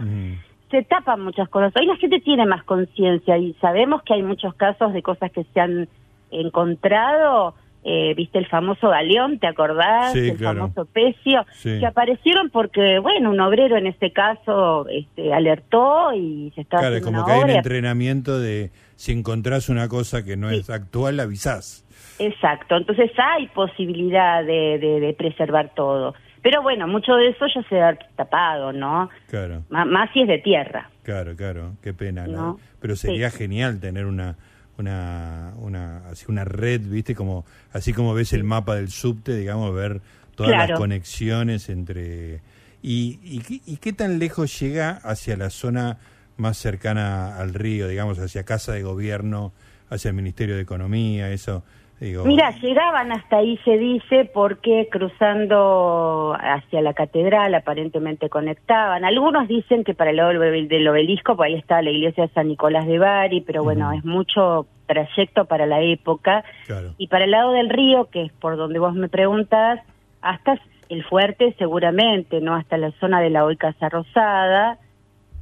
se 0.70 0.82
tapan 0.82 1.22
muchas 1.22 1.48
cosas 1.48 1.72
hoy 1.80 1.86
la 1.86 1.96
gente 1.96 2.20
tiene 2.20 2.44
más 2.46 2.62
conciencia 2.64 3.38
y 3.38 3.54
sabemos 3.54 4.02
que 4.02 4.14
hay 4.14 4.22
muchos 4.22 4.54
casos 4.54 4.92
de 4.92 5.02
cosas 5.02 5.30
que 5.32 5.44
se 5.44 5.60
han 5.60 5.88
encontrado 6.30 7.54
eh, 7.84 8.12
viste 8.16 8.38
el 8.38 8.46
famoso 8.48 8.88
galeón, 8.90 9.38
¿te 9.38 9.46
acordás? 9.46 10.12
Sí, 10.12 10.30
el 10.30 10.36
claro. 10.36 10.62
famoso 10.68 10.84
pecio, 10.92 11.46
Sí. 11.52 11.78
que 11.78 11.86
aparecieron 11.86 12.50
porque, 12.50 12.98
bueno, 12.98 13.30
un 13.30 13.40
obrero 13.40 13.76
en 13.76 13.86
este 13.86 14.12
caso 14.12 14.86
este, 14.88 15.32
alertó 15.32 16.12
y 16.12 16.50
se 16.56 16.62
estaba 16.62 16.82
Claro, 16.82 16.96
es 16.96 17.02
haciendo 17.02 17.22
como 17.22 17.24
una 17.24 17.26
que 17.26 17.32
hay 17.46 17.50
un 17.50 17.56
entrenamiento 17.56 18.38
de 18.40 18.70
si 18.96 19.12
encontrás 19.12 19.68
una 19.68 19.88
cosa 19.88 20.24
que 20.24 20.36
no 20.36 20.50
Sí. 20.50 20.56
es 20.56 20.68
actual, 20.70 21.20
avisás. 21.20 21.84
Exacto, 22.18 22.76
entonces 22.76 23.12
hay 23.16 23.46
posibilidad 23.46 24.44
de, 24.44 24.78
de- 24.78 25.00
de 25.00 25.14
preservar 25.14 25.70
todo. 25.74 26.14
Pero 26.42 26.62
bueno, 26.62 26.86
mucho 26.86 27.14
de 27.14 27.28
eso 27.30 27.46
ya 27.54 27.62
se 27.68 27.80
ha 27.80 27.98
tapado, 28.16 28.72
¿no? 28.72 29.08
Claro, 29.28 29.64
M- 29.70 29.84
más 29.86 30.10
si 30.12 30.22
es 30.22 30.28
de 30.28 30.38
tierra. 30.38 30.88
claro, 31.02 31.34
claro. 31.36 31.72
Qué 31.82 31.92
pena, 31.94 32.26
¿no? 32.26 32.36
No. 32.36 32.60
Pero 32.80 32.96
Sí. 32.96 33.08
sería 33.08 33.30
genial 33.30 33.80
tener 33.80 34.06
una 34.06 34.36
una 34.78 35.54
una 35.58 36.06
así 36.08 36.26
una 36.28 36.44
red, 36.44 36.80
¿viste? 36.82 37.14
Como 37.16 37.44
así 37.72 37.92
como 37.92 38.14
ves 38.14 38.32
el 38.32 38.44
mapa 38.44 38.76
del 38.76 38.90
subte, 38.90 39.34
digamos, 39.36 39.74
ver 39.74 40.00
todas 40.36 40.52
Claro. 40.52 40.70
las 40.74 40.78
conexiones 40.78 41.68
entre 41.68 42.40
y, 42.80 43.18
y, 43.24 43.62
y 43.66 43.76
qué 43.78 43.92
tan 43.92 44.20
lejos 44.20 44.58
llega 44.60 44.90
hacia 45.02 45.36
la 45.36 45.50
zona 45.50 45.98
más 46.36 46.56
cercana 46.58 47.36
al 47.38 47.54
río, 47.54 47.88
digamos, 47.88 48.20
hacia 48.20 48.44
Casa 48.44 48.72
de 48.72 48.82
Gobierno, 48.84 49.52
hacia 49.90 50.10
el 50.10 50.14
Ministerio 50.14 50.54
de 50.54 50.62
Economía, 50.62 51.28
eso 51.32 51.64
digo. 52.00 52.24
Mira, 52.24 52.50
llegaban 52.60 53.12
hasta 53.12 53.38
ahí, 53.38 53.58
se 53.64 53.78
dice, 53.78 54.30
porque 54.32 54.88
cruzando 54.90 56.36
hacia 56.38 56.80
la 56.82 56.94
catedral 56.94 57.54
aparentemente 57.54 58.28
conectaban. 58.28 59.04
Algunos 59.04 59.48
dicen 59.48 59.84
que 59.84 59.94
para 59.94 60.10
el 60.10 60.16
lado 60.16 60.30
del 60.30 60.88
obelisco, 60.88 61.36
pues 61.36 61.48
ahí 61.48 61.58
está 61.58 61.82
la 61.82 61.90
iglesia 61.90 62.26
de 62.26 62.32
San 62.32 62.48
Nicolás 62.48 62.86
de 62.86 62.98
Bari, 62.98 63.40
pero 63.42 63.64
bueno, 63.64 63.92
es 63.92 64.04
mucho 64.04 64.66
trayecto 64.86 65.44
para 65.44 65.66
la 65.66 65.80
época. 65.80 66.44
Claro. 66.66 66.94
Y 66.98 67.08
para 67.08 67.24
el 67.24 67.30
lado 67.30 67.52
del 67.52 67.68
río, 67.68 68.06
que 68.10 68.24
es 68.24 68.32
por 68.32 68.56
donde 68.56 68.78
vos 68.78 68.94
me 68.94 69.08
preguntas, 69.08 69.80
hasta 70.20 70.58
el 70.88 71.04
fuerte 71.04 71.54
seguramente, 71.58 72.40
¿no? 72.40 72.54
Hasta 72.54 72.76
la 72.76 72.90
zona 72.92 73.20
de 73.20 73.30
la 73.30 73.44
hoy 73.44 73.56
Casa 73.56 73.88
Rosada 73.88 74.78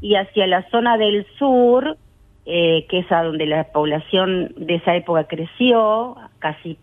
y 0.01 0.17
hacia 0.17 0.47
la 0.47 0.69
zona 0.71 0.99
del 0.99 1.27
sur, 1.39 1.97
eh, 2.47 2.87
que 2.89 3.01
es 3.01 3.11
a 3.13 3.23
donde 3.25 3.45
la 3.47 3.65
población 3.65 4.53
de 4.57 4.77
esa 4.77 4.95
época 4.95 5.25
creció, 5.25 6.17
casi 6.39 6.79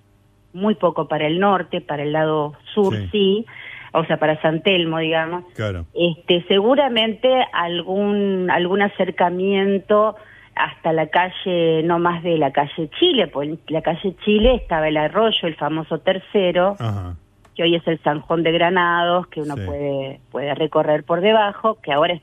muy 0.53 0.75
poco 0.75 1.07
para 1.07 1.25
el 1.25 1.39
norte, 1.39 1.81
para 1.81 2.03
el 2.03 2.11
lado 2.13 2.53
sur 2.73 2.93
Sí. 2.95 3.07
sí, 3.11 3.45
o 3.93 4.03
sea, 4.05 4.17
para 4.17 4.39
San 4.41 4.61
Telmo, 4.61 4.97
digamos. 4.99 5.45
Claro. 5.55 5.85
Este, 5.93 6.43
seguramente 6.47 7.29
algún 7.53 8.49
algún 8.51 8.81
acercamiento 8.81 10.15
hasta 10.55 10.93
la 10.93 11.07
calle, 11.07 11.81
no 11.83 11.97
más 11.97 12.21
de 12.23 12.37
la 12.37 12.51
calle 12.51 12.89
Chile, 12.99 13.27
porque 13.27 13.49
en 13.49 13.59
la 13.69 13.81
calle 13.81 14.15
Chile 14.23 14.55
estaba 14.55 14.87
el 14.87 14.97
arroyo, 14.97 15.47
el 15.47 15.55
famoso 15.55 15.99
tercero, 15.99 16.75
Ajá. 16.79 17.15
que 17.55 17.63
hoy 17.63 17.75
es 17.75 17.87
el 17.87 17.99
Sanjón 18.03 18.43
de 18.43 18.51
Granados, 18.51 19.27
que 19.27 19.41
uno 19.41 19.55
Sí. 19.55 19.61
puede 19.65 20.19
puede 20.31 20.53
recorrer 20.53 21.03
por 21.03 21.21
debajo, 21.21 21.77
que 21.81 21.91
ahora 21.93 22.13
es- 22.13 22.21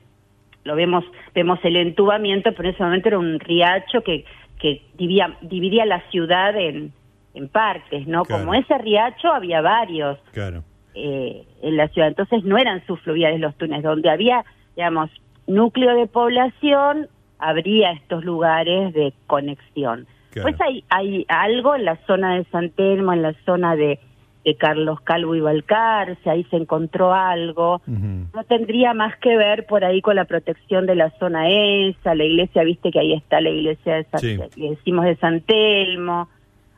lo 0.63 0.75
vemos 0.75 1.03
vemos 1.33 1.59
el 1.63 1.75
entubamiento, 1.75 2.51
pero 2.53 2.69
en 2.69 2.75
ese 2.75 2.83
momento 2.83 3.07
era 3.09 3.19
un 3.19 3.39
riacho 3.39 4.01
que 4.01 4.25
que 4.59 4.83
dividía, 4.95 5.35
dividía 5.41 5.85
la 5.85 6.01
ciudad 6.11 6.55
en 6.55 6.93
en 7.33 7.47
partes, 7.47 8.07
¿no? 8.07 8.23
Claro. 8.23 8.43
Como 8.43 8.53
ese 8.55 8.77
riacho 8.77 9.31
había 9.31 9.61
varios 9.61 10.17
Claro. 10.33 10.63
eh, 10.93 11.45
en 11.61 11.77
la 11.77 11.87
ciudad. 11.89 12.09
Entonces 12.09 12.43
no 12.43 12.57
eran 12.57 12.85
subfluviales 12.85 13.39
los 13.39 13.55
túneles, 13.55 13.83
donde 13.83 14.09
había, 14.09 14.43
digamos, 14.75 15.09
núcleo 15.47 15.95
de 15.95 16.07
población, 16.07 17.07
habría 17.39 17.91
estos 17.91 18.23
lugares 18.23 18.93
de 18.93 19.13
conexión. 19.27 20.07
Claro. 20.31 20.49
Pues 20.49 20.61
hay, 20.61 20.83
hay 20.89 21.25
algo 21.29 21.75
en 21.75 21.85
la 21.85 21.95
zona 22.05 22.35
de 22.35 22.43
San 22.45 22.69
Telmo, 22.71 23.13
en 23.13 23.21
la 23.21 23.33
zona 23.45 23.75
de, 23.75 23.99
de 24.43 24.55
Carlos 24.55 24.99
Calvo 25.01 25.35
y 25.35 25.39
Balcarce, 25.39 26.29
ahí 26.29 26.43
se 26.45 26.57
encontró 26.57 27.13
algo. 27.13 27.81
No 27.87 28.43
tendría 28.47 28.93
más 28.93 29.15
que 29.17 29.37
ver 29.37 29.65
por 29.67 29.85
ahí 29.85 30.01
con 30.01 30.15
la 30.15 30.25
protección 30.25 30.85
de 30.87 30.95
la 30.95 31.11
zona 31.19 31.47
esa, 31.49 32.15
la 32.15 32.23
iglesia, 32.23 32.63
viste 32.63 32.89
que 32.91 32.99
ahí 32.99 33.13
está 33.13 33.39
la 33.39 33.49
iglesia 33.51 33.95
de 33.97 34.03
San, 34.05 34.19
Sí. 34.19 34.39
decimos 34.55 35.05
de 35.05 35.15
San 35.17 35.41
Telmo. 35.41 36.27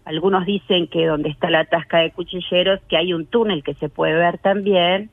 Algunos 0.06 0.46
dicen 0.46 0.88
que 0.88 1.06
donde 1.06 1.30
está 1.30 1.50
la 1.50 1.64
tasca 1.64 2.00
de 2.00 2.12
cuchilleros, 2.12 2.82
que 2.90 2.98
hay 2.98 3.14
un 3.14 3.26
túnel 3.26 3.64
que 3.64 3.74
se 3.76 3.88
puede 3.88 4.14
ver 4.16 4.38
también, 4.40 5.10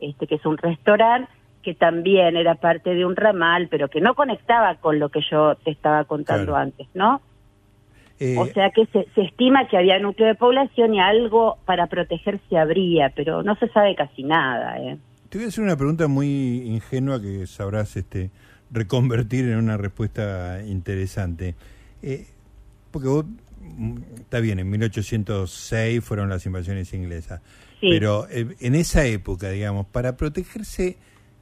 este 0.00 0.26
que 0.26 0.36
es 0.36 0.46
un 0.46 0.56
restaurante, 0.56 1.30
que 1.62 1.74
también 1.74 2.36
era 2.36 2.54
parte 2.54 2.94
de 2.94 3.04
un 3.04 3.16
ramal, 3.16 3.68
pero 3.70 3.88
que 3.88 4.00
no 4.00 4.14
conectaba 4.14 4.76
con 4.76 4.98
lo 4.98 5.10
que 5.10 5.20
yo 5.30 5.54
te 5.56 5.70
estaba 5.70 6.04
contando 6.04 6.52
Claro. 6.52 6.56
antes, 6.62 6.88
¿no? 6.94 7.20
Eh, 8.20 8.36
O 8.38 8.46
sea 8.46 8.70
que 8.70 8.86
se, 8.86 9.06
se 9.14 9.22
estima 9.22 9.66
que 9.68 9.76
había 9.76 9.98
núcleo 9.98 10.28
de 10.28 10.34
población 10.36 10.94
y 10.94 11.00
algo 11.00 11.58
para 11.64 11.88
protegerse 11.88 12.56
habría, 12.56 13.10
pero 13.10 13.42
no 13.42 13.56
se 13.56 13.68
sabe 13.68 13.94
casi 13.96 14.22
nada, 14.22 14.78
¿eh? 14.78 14.98
Te 15.28 15.38
voy 15.38 15.46
a 15.46 15.48
hacer 15.48 15.64
una 15.64 15.76
pregunta 15.76 16.06
muy 16.06 16.62
ingenua 16.64 17.20
que 17.20 17.46
sabrás 17.48 17.96
este, 17.96 18.30
reconvertir 18.70 19.46
en 19.46 19.56
una 19.58 19.76
respuesta 19.76 20.60
interesante. 20.64 21.56
Eh, 22.02 22.26
porque 22.92 23.08
vos, 23.08 23.24
mm, 23.60 23.96
está 24.20 24.38
bien, 24.38 24.60
en 24.60 24.70
1806 24.70 26.04
fueron 26.04 26.28
las 26.28 26.46
invasiones 26.46 26.92
inglesas, 26.94 27.40
Sí. 27.80 27.88
pero 27.90 28.26
eh, 28.30 28.46
en 28.60 28.74
esa 28.76 29.04
época, 29.06 29.50
digamos, 29.50 29.86
para 29.86 30.16
protegerse 30.16 30.96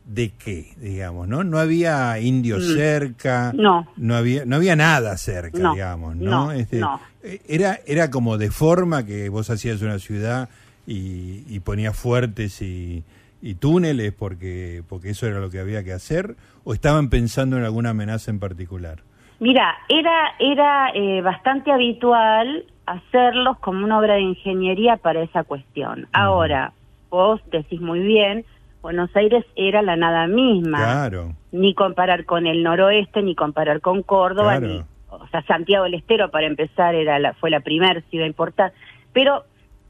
de 0.04 0.30
qué, 0.30 0.72
digamos, 0.78 1.28
¿no? 1.28 1.44
No 1.44 1.58
había 1.58 2.18
indios 2.18 2.64
Mm. 2.64 2.74
cerca, 2.74 3.52
No. 3.54 3.86
no 3.96 4.16
había, 4.16 4.44
no 4.44 4.56
había 4.56 4.74
nada 4.76 5.16
cerca, 5.16 5.58
No, 5.58 5.72
digamos, 5.72 6.16
¿no? 6.16 6.46
no, 6.46 6.52
Este, 6.52 6.80
no. 6.80 7.00
eh, 7.22 7.40
Era, 7.48 7.78
era 7.86 8.10
como 8.10 8.36
de 8.38 8.50
forma 8.50 9.06
que 9.06 9.28
vos 9.28 9.48
hacías 9.50 9.80
una 9.82 9.98
ciudad 9.98 10.48
y, 10.86 11.44
y 11.48 11.60
ponías 11.60 11.96
fuertes 11.96 12.60
y, 12.62 13.04
y 13.40 13.54
túneles 13.54 14.12
porque, 14.12 14.82
porque 14.88 15.10
eso 15.10 15.26
era 15.26 15.38
lo 15.38 15.50
que 15.50 15.60
había 15.60 15.84
que 15.84 15.92
hacer, 15.92 16.34
o 16.64 16.74
estaban 16.74 17.08
pensando 17.08 17.56
en 17.56 17.64
alguna 17.64 17.90
amenaza 17.90 18.30
en 18.30 18.40
particular. 18.40 18.98
Mira, 19.38 19.74
era, 19.88 20.34
era 20.38 20.90
eh, 20.94 21.20
bastante 21.22 21.70
habitual 21.72 22.64
hacerlos 22.86 23.58
como 23.60 23.84
una 23.84 23.98
obra 23.98 24.14
de 24.14 24.22
ingeniería 24.22 24.96
para 24.96 25.22
esa 25.22 25.44
cuestión. 25.44 26.06
Ahora, 26.12 26.72
vos 27.10 27.40
decís 27.50 27.80
muy 27.80 28.00
bien, 28.00 28.44
Buenos 28.82 29.14
Aires 29.16 29.44
era 29.56 29.80
la 29.82 29.96
nada 29.96 30.26
misma. 30.26 30.78
Claro, 30.78 31.32
Ni 31.52 31.74
comparar 31.74 32.24
con 32.24 32.46
el 32.46 32.62
noroeste, 32.62 33.22
ni 33.22 33.34
comparar 33.34 33.80
con 33.80 34.02
Córdoba, 34.02 34.58
Claro. 34.58 34.66
ni, 34.74 34.82
o 35.10 35.26
sea, 35.28 35.42
Santiago 35.42 35.84
del 35.84 35.94
Estero 35.94 36.30
para 36.30 36.46
empezar 36.46 36.94
era 36.94 37.18
la, 37.18 37.34
fue 37.34 37.50
la 37.50 37.60
primera 37.60 38.00
ciudad 38.10 38.26
importante. 38.26 38.76
Pero 39.12 39.44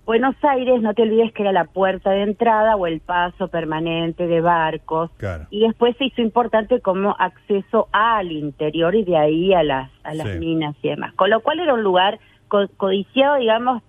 Buenos 0.04 0.34
Aires, 0.42 0.82
no 0.82 0.94
te 0.94 1.02
olvides 1.02 1.32
que 1.32 1.42
era 1.42 1.52
la 1.52 1.64
puerta 1.66 2.10
de 2.10 2.22
entrada 2.22 2.74
o 2.74 2.88
el 2.88 2.98
paso 3.00 3.46
permanente 3.46 4.26
de 4.26 4.40
barcos 4.40 5.12
claro. 5.16 5.46
y 5.48 5.60
después 5.60 5.96
se 5.96 6.06
hizo 6.06 6.20
importante 6.20 6.80
como 6.80 7.14
acceso 7.20 7.86
al 7.92 8.32
interior 8.32 8.96
y 8.96 9.04
de 9.04 9.16
ahí 9.16 9.54
a 9.54 9.62
las 9.62 9.90
a 10.02 10.12
las 10.14 10.26
Sí. 10.28 10.38
minas 10.40 10.74
y 10.82 10.88
demás. 10.88 11.14
Con 11.14 11.30
lo 11.30 11.38
cual 11.40 11.60
era 11.60 11.72
un 11.74 11.84
lugar 11.84 12.18
co- 12.48 12.66
codiciado, 12.76 13.36
digamos, 13.36 13.80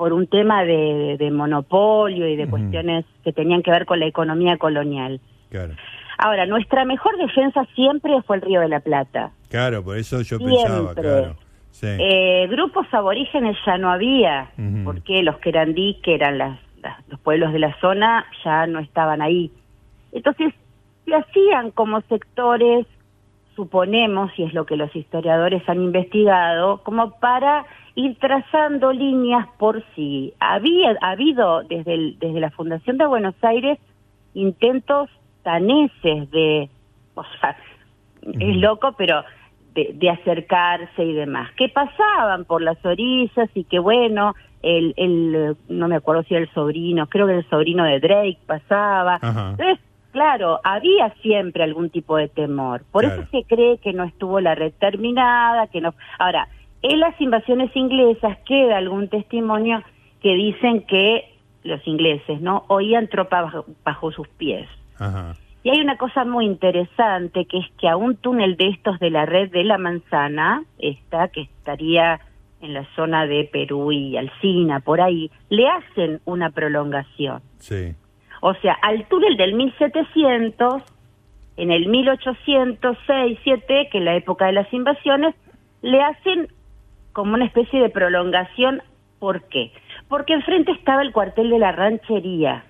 por 0.00 0.14
un 0.14 0.26
tema 0.28 0.64
de, 0.64 1.16
de 1.18 1.30
monopolio 1.30 2.26
y 2.26 2.34
de 2.34 2.44
Ujú. 2.44 2.52
cuestiones 2.52 3.04
que 3.22 3.34
tenían 3.34 3.62
que 3.62 3.70
ver 3.70 3.84
con 3.84 4.00
la 4.00 4.06
economía 4.06 4.56
colonial. 4.56 5.20
Claro, 5.50 5.74
Ahora, 6.16 6.46
nuestra 6.46 6.86
mejor 6.86 7.18
defensa 7.18 7.66
siempre 7.74 8.12
fue 8.22 8.36
el 8.36 8.42
Río 8.42 8.60
de 8.62 8.68
la 8.70 8.80
Plata. 8.80 9.32
claro, 9.50 9.84
por 9.84 9.98
eso 9.98 10.22
yo 10.22 10.38
Siempre. 10.38 10.56
pensaba, 10.56 10.94
claro. 10.94 11.36
Sí. 11.70 11.86
Eh, 11.86 12.46
grupos 12.48 12.86
aborígenes 12.92 13.58
ya 13.66 13.76
no 13.76 13.90
había, 13.92 14.48
Ujú. 14.56 14.84
porque 14.84 15.22
los 15.22 15.36
querandí, 15.36 16.00
que 16.02 16.14
eran 16.14 16.38
las, 16.38 16.58
las- 16.82 17.06
los 17.10 17.20
pueblos 17.20 17.52
de 17.52 17.58
la 17.58 17.78
zona, 17.82 18.24
ya 18.42 18.66
no 18.66 18.78
estaban 18.78 19.20
ahí. 19.20 19.52
Entonces, 20.12 20.54
se 21.04 21.14
hacían 21.14 21.72
como 21.72 22.00
sectores, 22.08 22.86
suponemos, 23.54 24.30
y 24.38 24.44
es 24.44 24.54
lo 24.54 24.64
que 24.64 24.76
los 24.78 24.96
historiadores 24.96 25.62
han 25.68 25.82
investigado, 25.82 26.78
como 26.84 27.18
para 27.20 27.66
ir 27.94 28.16
trazando 28.18 28.92
líneas 28.92 29.46
por 29.58 29.82
si 29.94 30.32
había 30.40 30.96
ha 31.00 31.10
habido 31.10 31.62
desde, 31.64 31.94
el- 31.94 32.18
desde 32.18 32.40
la 32.40 32.50
Fundación 32.50 32.98
de 32.98 33.06
Buenos 33.06 33.34
Aires 33.42 33.78
intentos 34.34 35.08
taneses 35.42 36.30
de 36.30 36.68
o 37.14 37.24
sea, 37.40 37.56
es 38.22 38.56
loco, 38.56 38.92
pero 38.96 39.24
de, 39.74 39.92
de, 39.94 40.10
acercarse 40.10 41.04
y 41.04 41.12
demás. 41.12 41.50
Que 41.56 41.68
pasaban 41.68 42.44
por 42.44 42.62
las 42.62 42.84
orillas 42.84 43.48
y 43.54 43.64
que 43.64 43.78
bueno, 43.78 44.34
el, 44.62 44.94
el, 44.96 45.56
no 45.68 45.88
me 45.88 45.96
acuerdo 45.96 46.22
si 46.24 46.34
era 46.34 46.42
el 46.42 46.50
sobrino, 46.52 47.06
creo 47.06 47.26
que 47.26 47.38
el 47.38 47.48
sobrino 47.48 47.84
de 47.84 48.00
Drake 48.00 48.38
pasaba. 48.46 49.18
Entonces, 49.22 49.78
claro, 50.12 50.60
había 50.64 51.10
siempre 51.22 51.62
algún 51.62 51.90
tipo 51.90 52.16
de 52.16 52.28
temor. 52.28 52.82
Por 52.90 53.04
eso 53.04 53.24
se 53.30 53.44
cree 53.44 53.78
que 53.78 53.92
no 53.92 54.04
estuvo 54.04 54.40
la 54.40 54.54
red 54.54 54.72
terminada, 54.78 55.66
que 55.68 55.80
no. 55.80 55.94
Ahora, 56.18 56.48
en 56.82 57.00
las 57.00 57.20
invasiones 57.20 57.74
inglesas 57.74 58.38
queda 58.46 58.78
algún 58.78 59.08
testimonio 59.08 59.82
que 60.22 60.34
dicen 60.34 60.82
que 60.86 61.24
los 61.62 61.86
ingleses 61.86 62.40
no 62.40 62.64
oían 62.68 63.08
tropas 63.08 63.52
bajo, 63.84 64.12
sus 64.12 64.28
pies. 64.28 64.68
Y 65.62 65.70
hay 65.70 65.80
una 65.80 65.96
cosa 65.96 66.24
muy 66.24 66.46
interesante 66.46 67.44
que 67.44 67.58
es 67.58 67.66
que 67.78 67.88
a 67.88 67.96
un 67.96 68.16
túnel 68.16 68.56
de 68.56 68.68
estos 68.68 68.98
de 68.98 69.10
la 69.10 69.26
red 69.26 69.50
de 69.50 69.64
la 69.64 69.76
manzana, 69.76 70.64
esta 70.78 71.28
que 71.28 71.42
estaría 71.42 72.20
en 72.62 72.74
la 72.74 72.84
zona 72.94 73.26
de 73.26 73.48
Perú 73.50 73.92
y 73.92 74.16
Alcina, 74.16 74.80
por 74.80 75.00
ahí, 75.00 75.30
le 75.48 75.68
hacen 75.68 76.20
una 76.24 76.50
prolongación. 76.50 77.42
Sí. 77.58 77.94
O 78.40 78.54
sea, 78.54 78.72
al 78.82 79.06
túnel 79.08 79.36
del 79.36 79.54
1700, 79.54 80.82
en 81.56 81.70
el 81.70 81.88
1806, 81.88 83.38
7, 83.42 83.88
que 83.92 83.98
es 83.98 84.04
la 84.04 84.16
época 84.16 84.46
de 84.46 84.52
las 84.52 84.72
invasiones, 84.72 85.34
le 85.82 86.02
hacen 86.02 86.48
como 87.12 87.34
una 87.34 87.44
especie 87.44 87.80
de 87.80 87.90
prolongación. 87.90 88.82
¿Por 89.18 89.42
qué? 89.48 89.72
Porque 90.08 90.32
enfrente 90.32 90.72
estaba 90.72 91.02
el 91.02 91.12
cuartel 91.12 91.50
de 91.50 91.58
la 91.58 91.72
ranchería, 91.72 92.64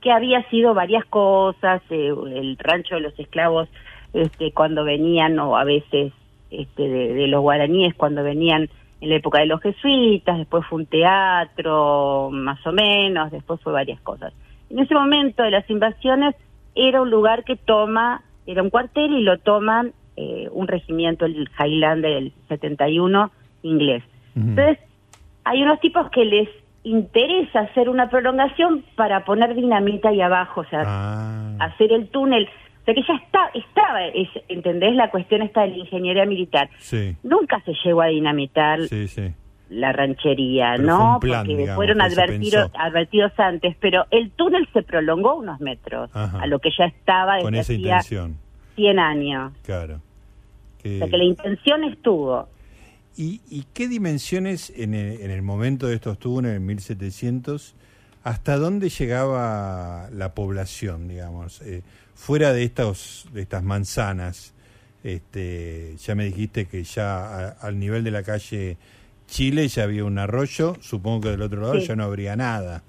que 0.00 0.12
había 0.12 0.48
sido 0.48 0.74
varias 0.74 1.04
cosas, 1.06 1.82
eh, 1.90 2.08
el 2.08 2.56
rancho 2.58 2.94
de 2.94 3.02
los 3.02 3.18
esclavos 3.18 3.68
este, 4.12 4.52
cuando 4.52 4.84
venían, 4.84 5.38
o 5.38 5.56
a 5.56 5.64
veces 5.64 6.12
este, 6.50 6.88
de, 6.88 7.26
los 7.26 7.42
guaraníes 7.42 7.94
cuando 7.94 8.22
venían 8.22 8.68
en 9.00 9.08
la 9.08 9.16
época 9.16 9.38
de 9.38 9.46
los 9.46 9.60
jesuitas, 9.60 10.38
después 10.38 10.64
fue 10.66 10.80
un 10.80 10.86
teatro, 10.86 12.30
más 12.32 12.64
o 12.66 12.72
menos, 12.72 13.30
después 13.30 13.60
fue 13.60 13.72
varias 13.72 14.00
cosas. 14.00 14.32
En 14.68 14.78
ese 14.78 14.94
momento 14.94 15.42
de 15.42 15.50
las 15.50 15.68
invasiones 15.70 16.34
era 16.74 17.00
un 17.00 17.10
lugar 17.10 17.44
que 17.44 17.56
toma, 17.56 18.22
era 18.46 18.62
un 18.62 18.70
cuartel 18.70 19.12
y 19.12 19.22
lo 19.22 19.38
toman 19.38 19.92
eh, 20.20 20.48
un 20.52 20.68
regimiento, 20.68 21.24
el 21.24 21.48
Highlander 21.58 22.14
del 22.14 22.32
71 22.48 23.30
inglés. 23.62 24.02
Entonces, 24.36 24.78
hay 25.44 25.62
unos 25.62 25.80
tipos 25.80 26.10
que 26.10 26.24
les 26.24 26.48
interesa 26.84 27.60
hacer 27.60 27.88
una 27.88 28.08
prolongación 28.08 28.84
para 28.96 29.24
poner 29.24 29.54
dinamita 29.54 30.10
ahí 30.10 30.20
abajo, 30.20 30.60
o 30.60 30.64
sea, 30.66 30.82
ah. 30.86 31.56
hacer 31.58 31.92
el 31.92 32.08
túnel. 32.08 32.48
O 32.82 32.84
sea 32.84 32.94
que 32.94 33.02
ya 33.02 33.14
está, 33.14 33.50
estaba, 33.54 34.04
es, 34.06 34.28
¿entendés? 34.48 34.94
La 34.94 35.10
cuestión 35.10 35.42
está 35.42 35.62
de 35.62 35.68
la 35.68 35.76
ingeniería 35.78 36.24
militar. 36.24 36.70
Sí. 36.78 37.16
Nunca 37.22 37.60
se 37.64 37.72
llegó 37.84 38.02
a 38.02 38.06
dinamitar 38.06 38.80
sí, 38.88 39.08
sí 39.08 39.34
la 39.70 39.92
ranchería, 39.92 40.76
¿no? 40.76 41.18
Porque 41.20 41.72
fueron 41.74 42.02
advertidos, 42.02 42.70
advertidos 42.74 43.32
antes, 43.38 43.76
pero 43.80 44.04
el 44.10 44.32
túnel 44.32 44.68
se 44.72 44.82
prolongó 44.82 45.36
unos 45.36 45.60
metros 45.60 46.10
a 46.12 46.46
lo 46.46 46.58
que 46.58 46.70
ya 46.76 46.86
estaba 46.86 47.34
desde 47.34 47.44
Con 47.44 47.54
esa 47.54 47.72
intención. 47.72 48.36
100 48.74 48.98
años. 48.98 49.52
Claro. 49.62 50.00
Que... 50.82 50.96
O 50.96 50.98
sea 50.98 51.08
que 51.08 51.16
la 51.16 51.24
intención 51.24 51.84
estuvo. 51.84 52.48
¿Y, 53.16 53.40
y 53.50 53.66
qué 53.74 53.88
dimensiones 53.88 54.72
en 54.76 54.94
el, 54.94 55.20
en 55.20 55.30
el 55.30 55.42
momento 55.42 55.86
de 55.86 55.94
estos 55.94 56.18
túneles, 56.18 56.56
en 56.56 56.66
1700, 56.66 57.74
hasta 58.22 58.56
dónde 58.56 58.88
llegaba 58.88 60.08
la 60.12 60.34
población, 60.34 61.08
digamos? 61.08 61.60
Eh, 61.62 61.82
fuera 62.14 62.52
de, 62.52 62.64
estos, 62.64 63.26
de 63.32 63.42
estas 63.42 63.62
manzanas, 63.62 64.54
este, 65.02 65.96
ya 65.96 66.14
me 66.14 66.24
dijiste 66.24 66.66
que 66.66 66.84
ya 66.84 67.48
al 67.48 67.78
nivel 67.78 68.04
de 68.04 68.10
la 68.10 68.22
calle 68.22 68.76
Chile 69.26 69.68
ya 69.68 69.84
había 69.84 70.04
un 70.04 70.18
arroyo, 70.18 70.76
supongo 70.80 71.22
que 71.22 71.28
del 71.30 71.42
otro 71.42 71.62
lado 71.62 71.78
ya 71.78 71.96
no 71.96 72.04
habría 72.04 72.36
nada. 72.36 72.82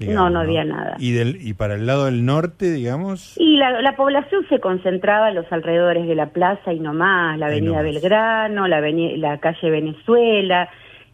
No, 0.00 0.30
no, 0.30 0.40
había 0.40 0.64
nada. 0.64 0.96
¿Y, 0.98 1.12
del, 1.12 1.38
¿Y 1.40 1.54
para 1.54 1.74
el 1.74 1.86
lado 1.86 2.06
del 2.06 2.24
norte, 2.24 2.70
digamos? 2.70 3.36
Y 3.38 3.56
la, 3.56 3.94
población 3.96 4.46
se 4.48 4.60
concentraba 4.60 5.30
en 5.30 5.34
los 5.34 5.50
alrededores 5.52 6.06
de 6.06 6.14
la 6.14 6.30
plaza 6.30 6.72
y 6.72 6.80
no 6.80 6.94
más, 6.94 7.38
la 7.38 7.46
avenida 7.46 7.82
Belgrano, 7.82 8.68
la, 8.68 8.80
la 8.80 9.38
calle 9.38 9.70
Venezuela, 9.70 10.68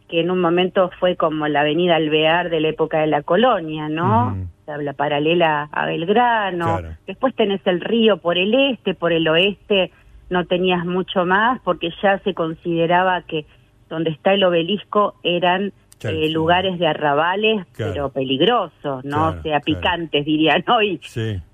que 0.09 0.21
en 0.21 0.31
un 0.31 0.41
momento 0.41 0.91
fue 1.01 1.17
como 1.17 1.49
la 1.49 1.61
avenida 1.61 1.97
Alvear 1.97 2.51
de 2.51 2.61
la 2.61 2.69
época 2.69 3.01
de 3.01 3.07
la 3.07 3.23
colonia, 3.23 3.89
¿no? 3.89 4.37
la, 4.67 4.93
paralela 4.93 5.69
a 5.73 5.87
Belgrano. 5.87 6.81
Después 7.07 7.35
tenés 7.35 7.61
el 7.67 7.81
río 7.81 8.19
por 8.19 8.39
el 8.39 8.55
este, 8.55 8.95
por 8.95 9.13
el 9.13 9.27
oeste 9.29 9.91
no 10.31 10.47
tenías 10.47 10.85
mucho 10.85 11.25
más 11.25 11.61
porque 11.63 11.91
ya 12.03 12.19
se 12.21 12.35
consideraba 12.35 13.23
que 13.23 13.47
donde 13.89 14.11
está 14.11 14.33
el 14.33 14.45
obelisco 14.45 15.15
eran 15.23 15.73
eh, 16.05 16.31
lugares 16.31 16.79
de 16.79 16.87
arrabales, 16.87 17.67
pero 17.77 18.11
peligrosos, 18.11 19.05
¿no? 19.05 19.29
o 19.29 19.43
sea, 19.43 19.61
picantes, 19.61 20.25
dirían 20.25 20.65
hoy. 20.69 21.01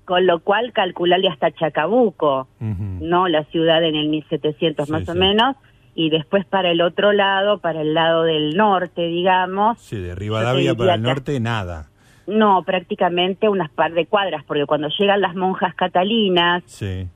Con 0.05 0.25
lo 0.25 0.39
cual, 0.39 0.73
calcularle 0.73 1.29
hasta 1.29 1.51
Chacabuco, 1.51 2.47
¿no? 2.59 3.27
La 3.27 3.43
ciudad 3.45 3.83
en 3.83 3.95
el 3.95 4.09
1700 4.09 4.89
más 4.89 5.07
o 5.07 5.15
menos. 5.15 5.55
Y 5.93 6.09
después 6.09 6.45
para 6.45 6.71
el 6.71 6.81
otro 6.81 7.11
lado, 7.11 7.59
para 7.59 7.81
el 7.81 7.93
lado 7.93 8.23
del 8.23 8.55
norte, 8.55 9.07
digamos. 9.07 9.79
Sí, 9.79 9.97
de 9.97 10.15
Rivadavia 10.15 10.73
para 10.73 10.95
el 10.95 11.01
norte, 11.01 11.39
nada. 11.39 11.89
No, 12.27 12.63
prácticamente 12.63 13.49
unas 13.49 13.69
par 13.71 13.93
de 13.93 14.05
cuadras, 14.05 14.43
porque 14.45 14.65
cuando 14.65 14.87
llegan 14.97 15.21
las 15.21 15.35
monjas 15.35 15.75
catalinas 15.75 16.63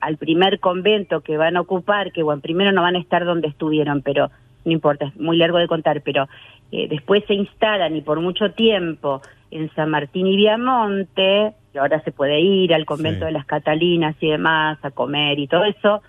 al 0.00 0.16
primer 0.16 0.60
convento 0.60 1.20
que 1.20 1.36
van 1.36 1.56
a 1.56 1.62
ocupar, 1.62 2.12
que 2.12 2.22
bueno, 2.22 2.42
primero 2.42 2.72
no 2.72 2.82
van 2.82 2.96
a 2.96 2.98
estar 2.98 3.24
donde 3.24 3.48
estuvieron, 3.48 4.02
pero 4.02 4.30
no 4.66 4.72
importa, 4.72 5.06
es 5.06 5.16
muy 5.16 5.36
largo 5.36 5.58
de 5.58 5.68
contar, 5.68 6.02
pero 6.02 6.28
eh, 6.72 6.88
después 6.88 7.24
se 7.26 7.34
instalan 7.34 7.96
y 7.96 8.00
por 8.00 8.20
mucho 8.20 8.52
tiempo 8.52 9.22
en 9.50 9.72
San 9.74 9.90
Martín 9.90 10.26
y 10.26 10.36
Viamonte, 10.36 11.54
que 11.72 11.78
ahora 11.78 12.02
se 12.02 12.12
puede 12.12 12.40
ir 12.40 12.74
al 12.74 12.84
convento 12.84 13.24
de 13.24 13.32
las 13.32 13.46
Catalinas 13.46 14.16
y 14.20 14.30
demás, 14.30 14.78
a 14.82 14.90
comer 14.90 15.38
y 15.38 15.46
todo 15.46 15.64
eso, 15.64 16.02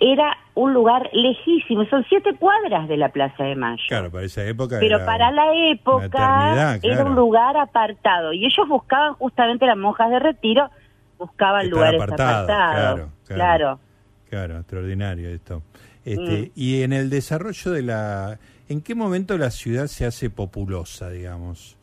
era 0.00 0.36
un 0.54 0.74
lugar 0.74 1.08
lejísimo, 1.12 1.84
son 1.86 2.04
siete 2.08 2.34
cuadras 2.38 2.88
de 2.88 2.96
la 2.96 3.08
Plaza 3.10 3.44
de 3.44 3.56
Mayo. 3.56 3.82
Claro, 3.88 4.10
para 4.10 4.24
esa 4.24 4.44
época. 4.44 4.76
Pero 4.78 5.04
para 5.04 5.30
la 5.30 5.46
época 5.70 6.78
era 6.82 7.04
un 7.04 7.14
lugar 7.14 7.56
apartado 7.56 8.32
y 8.32 8.44
ellos 8.44 8.68
buscaban 8.68 9.14
justamente 9.14 9.66
las 9.66 9.76
monjas 9.76 10.10
de 10.10 10.18
retiro, 10.18 10.70
buscaban 11.18 11.70
lugares 11.70 12.02
apartados. 12.02 12.46
Claro, 12.46 13.08
claro, 13.26 13.80
claro. 14.28 14.58
extraordinario 14.58 15.30
esto. 15.30 15.62
Este, 16.04 16.42
mm. 16.42 16.50
Y 16.54 16.82
en 16.82 16.92
el 16.92 17.08
desarrollo 17.08 17.70
de 17.70 17.82
la... 17.82 18.38
¿En 18.68 18.80
qué 18.80 18.94
momento 18.94 19.36
la 19.36 19.50
ciudad 19.50 19.86
se 19.86 20.06
hace 20.06 20.30
populosa, 20.30 21.10
digamos? 21.10 21.76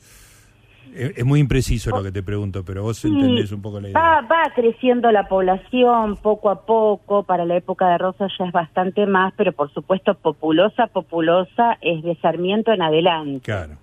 Es, 0.93 1.23
muy 1.23 1.39
impreciso 1.39 1.91
lo 1.91 2.03
que 2.03 2.11
te 2.11 2.21
pregunto, 2.21 2.65
pero 2.65 2.83
vos 2.83 3.05
entendés 3.05 3.51
un 3.51 3.61
poco 3.61 3.79
la 3.79 3.89
idea. 3.89 4.01
Va, 4.01 4.21
va 4.21 4.51
creciendo 4.53 5.11
la 5.11 5.27
población 5.27 6.17
poco 6.17 6.49
a 6.49 6.65
poco, 6.65 7.23
para 7.23 7.45
la 7.45 7.55
época 7.55 7.87
de 7.87 7.97
Rosa 7.97 8.27
ya 8.37 8.45
es 8.45 8.51
bastante 8.51 9.05
más, 9.05 9.33
pero 9.37 9.53
por 9.53 9.71
supuesto 9.71 10.15
populosa, 10.15 10.87
populosa 10.87 11.77
es 11.81 12.03
de 12.03 12.15
Sarmiento 12.15 12.73
en 12.73 12.81
adelante. 12.81 13.41
Claro 13.41 13.77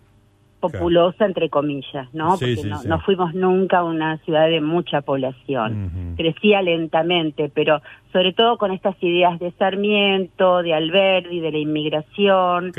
populosa, 0.61 1.25
entre 1.25 1.49
comillas, 1.49 2.13
¿no? 2.13 2.31
Porque 2.31 2.63
no, 2.87 3.01
fuimos 3.01 3.35
nunca 3.35 3.85
una 3.85 4.19
ciudad 4.19 4.49
de 4.49 4.61
mucha 4.61 5.01
población. 5.03 6.15
Crecía 6.17 6.63
lentamente, 6.63 7.51
pero 7.53 7.81
sobre 8.13 8.33
todo 8.33 8.59
con 8.59 8.73
estas 8.73 8.97
ideas 9.03 9.39
de 9.39 9.53
Sarmiento, 9.53 10.63
de 10.63 10.75
Alberdi, 10.75 11.41
de 11.41 11.53
la 11.53 11.59
inmigración, 11.59 12.73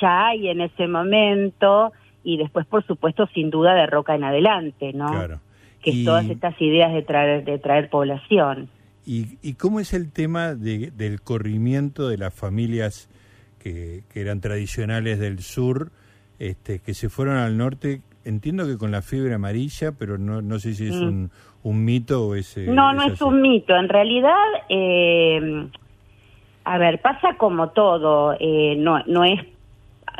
ya 0.00 0.26
hay 0.26 0.48
en 0.48 0.60
ese 0.60 0.86
momento, 0.86 1.92
y 2.22 2.36
después, 2.36 2.66
por 2.66 2.86
supuesto, 2.86 3.28
sin 3.34 3.50
duda, 3.50 3.74
de 3.74 3.86
Roca 3.86 4.14
en 4.14 4.24
adelante, 4.24 4.92
¿no? 4.92 5.10
Que 5.82 6.04
todas 6.04 6.28
estas 6.30 6.58
ideas 6.62 6.92
de 6.94 7.02
traer, 7.02 7.44
de 7.44 7.58
traer 7.58 7.90
población. 7.90 8.70
¿Y, 9.04 9.38
y 9.42 9.54
cómo 9.54 9.80
es 9.80 9.92
el 9.92 10.10
tema 10.10 10.54
de, 10.54 10.90
del 10.90 11.20
corrimiento 11.20 12.08
de 12.08 12.16
las 12.16 12.32
familias 12.32 13.10
que, 13.58 14.02
que 14.10 14.22
eran 14.22 14.40
tradicionales 14.40 15.18
del 15.18 15.40
sur? 15.40 15.90
Este, 16.38 16.80
que 16.80 16.94
se 16.94 17.08
fueron 17.08 17.36
al 17.36 17.56
norte, 17.56 18.02
entiendo 18.24 18.66
que 18.66 18.78
con 18.78 18.90
la 18.90 19.02
fiebre 19.02 19.34
amarilla, 19.34 19.92
pero 19.98 20.18
no, 20.18 20.42
no 20.42 20.58
sé 20.58 20.74
si 20.74 20.88
es 20.88 21.00
mm. 21.00 21.06
un, 21.06 21.30
un, 21.62 21.84
mito 21.84 22.28
o 22.28 22.34
es... 22.34 22.56
no, 22.56 22.92
no 22.92 23.04
es, 23.04 23.20
un 23.22 23.40
mito. 23.40 23.76
En 23.76 23.88
realidad, 23.88 24.34
eh, 24.68 25.68
a 26.64 26.78
ver, 26.78 27.00
pasa 27.00 27.36
como 27.36 27.70
todo. 27.70 28.36
Eh, 28.38 28.76
no, 28.78 29.02
no 29.06 29.24
es 29.24 29.40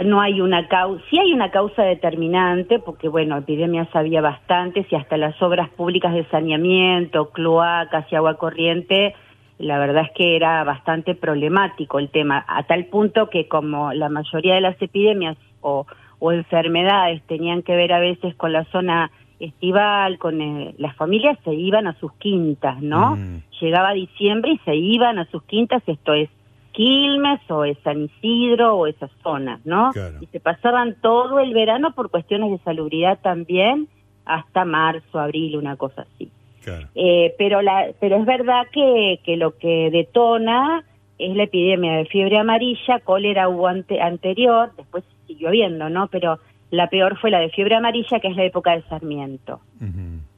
no 0.05 0.21
hay 0.21 0.41
una 0.41 0.67
causa, 0.67 1.05
sí 1.09 1.19
hay 1.19 1.33
una 1.33 1.51
causa 1.51 1.83
determinante, 1.83 2.81
porque 2.81 3.09
bueno, 3.09 3.37
epidemias 3.37 3.89
había 3.95 4.21
bastantes 4.21 4.91
y 4.91 4.97
hasta 4.97 5.17
las 5.17 5.41
obras 5.41 5.69
públicas 5.71 6.13
de 6.13 6.25
saneamiento, 6.31 7.31
cloacas 7.31 8.11
y 8.11 8.17
agua 8.17 8.37
corriente, 8.37 9.15
la 9.59 9.79
verdad 9.79 10.05
es 10.07 10.11
que 10.17 10.35
era 10.35 10.65
bastante 10.65 11.15
problemático 11.15 12.01
el 12.01 12.11
tema, 12.11 12.45
a 12.49 12.65
tal 12.65 12.87
punto 12.87 13.31
que 13.31 13.47
como 13.47 13.93
la 13.93 14.09
mayoría 14.09 14.57
de 14.57 14.63
las 14.63 14.81
epidemias 14.83 15.37
o 15.61 15.87
o 16.19 16.33
enfermedades 16.33 17.23
tenían 17.27 17.63
que 17.63 17.77
ver 17.77 17.93
a 17.93 18.01
veces 18.01 18.35
con 18.35 18.53
la 18.53 18.65
zona 18.67 19.11
estival, 19.41 20.19
con 20.19 20.41
eh, 20.41 20.75
las 20.79 20.95
familias 20.97 21.39
se 21.45 21.53
iban 21.55 21.87
a 21.87 21.99
sus 21.99 22.13
quintas, 22.15 22.81
¿no? 22.81 23.17
Mm. 23.17 23.43
Llegaba 23.61 23.93
diciembre 23.93 24.53
y 24.53 24.59
se 24.59 24.75
iban 24.75 25.19
a 25.19 25.27
sus 25.27 25.43
quintas, 25.45 25.83
esto 25.87 26.15
es 26.15 26.31
Quilmes 26.73 27.41
o 27.51 27.65
es 27.65 27.79
San 27.85 28.03
Isidro 28.03 28.75
o 28.75 28.87
esas 28.87 29.11
zonas, 29.23 29.61
¿no? 29.65 29.91
Claro. 29.93 30.19
Y 30.21 30.27
se 30.27 30.41
pasaban 30.41 30.97
todo 31.01 31.39
el 31.39 31.55
verano 31.55 31.95
por 31.95 32.11
cuestiones 32.11 32.51
de 32.51 32.59
salubridad 32.65 33.21
también, 33.23 33.89
hasta 34.25 34.65
marzo, 34.65 35.21
abril, 35.21 35.57
una 35.57 35.77
cosa 35.77 36.03
así. 36.03 36.31
Claro. 36.65 36.89
Eh, 36.95 37.35
pero 37.39 37.63
la, 37.63 37.89
pero 38.01 38.17
es 38.17 38.25
verdad 38.25 38.67
que, 38.73 39.21
que 39.25 39.37
lo 39.37 39.57
que 39.57 39.91
detona 39.91 40.83
es 41.19 41.37
la 41.37 41.45
epidemia 41.45 41.93
de 41.99 42.07
fiebre 42.07 42.39
amarilla, 42.39 42.99
cólera 43.01 43.49
hubo 43.49 43.69
ante- 43.69 44.01
anterior, 44.01 44.73
después 44.77 45.05
siguió 45.35 45.49
habiendo, 45.49 45.91
¿no? 45.91 46.07
Pero 46.09 46.39
la 46.71 46.89
peor 46.89 47.19
fue 47.19 47.31
la 47.31 47.41
de 47.41 47.51
fiebre 47.51 47.75
amarilla, 47.75 48.21
que 48.21 48.29
es 48.29 48.37
la 48.37 48.45
época 48.45 48.73
de 48.73 48.83
Sarmiento. 48.83 49.61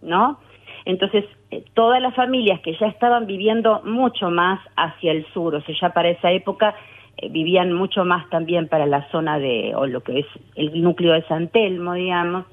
¿no? 0.03 0.39
Entonces, 0.85 1.25
eh, 1.51 1.65
todas 1.75 2.01
las 2.01 2.15
familias 2.15 2.61
que 2.61 2.77
ya 2.79 2.87
estaban 2.87 3.27
viviendo 3.27 3.83
mucho 3.85 4.31
más 4.31 4.61
hacia 4.77 5.13
el 5.13 5.27
sur, 5.33 5.55
o 5.55 5.61
sea, 5.63 5.75
ya 5.81 5.91
para 5.91 6.11
esa 6.11 6.31
época 6.31 6.75
eh, 7.17 7.29
vivían 7.29 7.73
mucho 7.73 8.05
más 8.05 8.29
también 8.31 8.69
para 8.69 8.87
la 8.87 9.09
zona 9.11 9.39
de, 9.39 9.75
o 9.75 9.87
lo 9.87 10.03
que 10.03 10.21
es 10.21 10.27
el 10.55 10.81
núcleo 10.83 11.13
de 11.13 11.23
San 11.23 11.49
Telmo, 11.49 11.95
digamos, 11.95 12.47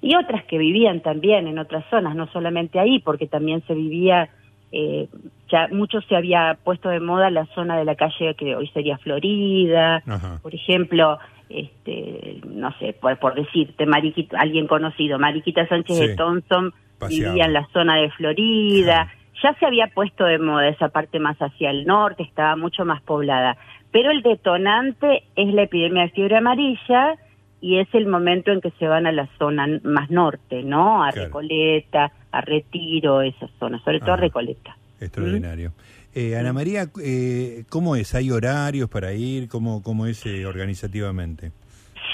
y 0.00 0.14
otras 0.16 0.44
que 0.44 0.58
vivían 0.58 1.00
también 1.00 1.46
en 1.46 1.58
otras 1.58 1.84
zonas, 1.90 2.14
no 2.14 2.26
solamente 2.28 2.78
ahí, 2.78 2.98
porque 2.98 3.26
también 3.26 3.62
se 3.66 3.74
vivía, 3.74 4.28
eh, 4.70 5.08
ya 5.50 5.68
mucho 5.68 6.00
se 6.02 6.16
había 6.16 6.58
puesto 6.62 6.88
de 6.88 7.00
moda 7.00 7.30
la 7.30 7.46
zona 7.46 7.76
de 7.76 7.84
la 7.84 7.94
calle 7.94 8.34
que 8.36 8.54
hoy 8.56 8.68
sería 8.68 8.98
Florida, 8.98 10.02
Ajá. 10.06 10.38
por 10.42 10.54
ejemplo, 10.54 11.18
este, 11.54 12.40
no 12.46 12.72
sé, 12.78 12.92
por, 12.94 13.18
por 13.18 13.34
decirte, 13.34 13.86
Mariquita, 13.86 14.38
alguien 14.40 14.66
conocido, 14.66 15.18
Mariquita 15.18 15.66
Sánchez 15.68 15.96
Sí. 15.98 16.06
de 16.08 16.16
Thompson 16.16 16.72
vivía 17.08 17.44
en 17.46 17.52
la 17.52 17.66
zona 17.72 17.96
de 17.96 18.10
Florida, 18.10 19.12
ya 19.42 19.54
se 19.58 19.66
había 19.66 19.88
puesto 19.88 20.24
de 20.24 20.38
moda 20.38 20.68
esa 20.68 20.88
parte 20.90 21.18
más 21.18 21.36
hacia 21.38 21.70
el 21.70 21.84
norte, 21.84 22.22
estaba 22.22 22.54
mucho 22.56 22.84
más 22.84 23.02
poblada, 23.02 23.56
pero 23.90 24.10
el 24.12 24.22
detonante 24.22 25.24
es 25.36 25.52
la 25.52 25.62
epidemia 25.62 26.02
de 26.02 26.10
fiebre 26.10 26.36
amarilla 26.36 27.14
y 27.60 27.78
es 27.78 27.88
el 27.94 28.06
momento 28.06 28.50
en 28.52 28.60
que 28.60 28.70
se 28.78 28.86
van 28.86 29.06
a 29.06 29.12
la 29.12 29.28
zona 29.38 29.66
más 29.84 30.10
norte, 30.10 30.62
¿no? 30.62 31.04
A 31.04 31.10
Claro. 31.10 31.26
Recoleta, 31.26 32.12
a 32.30 32.40
Retiro, 32.40 33.22
esas 33.22 33.50
zonas, 33.58 33.82
sobre 33.82 34.00
todo 34.00 34.12
a 34.12 34.14
Ajá. 34.14 34.22
Recoleta. 34.22 34.76
Extraordinario. 35.00 35.72
Eh, 36.14 36.36
Ana 36.36 36.52
María, 36.52 36.88
eh, 37.02 37.64
¿cómo 37.70 37.96
es? 37.96 38.14
¿Hay 38.14 38.30
horarios 38.30 38.88
para 38.90 39.12
ir? 39.14 39.48
¿Cómo, 39.48 39.82
cómo 39.82 40.06
es 40.06 40.26
eh, 40.26 40.44
organizativamente? 40.44 41.52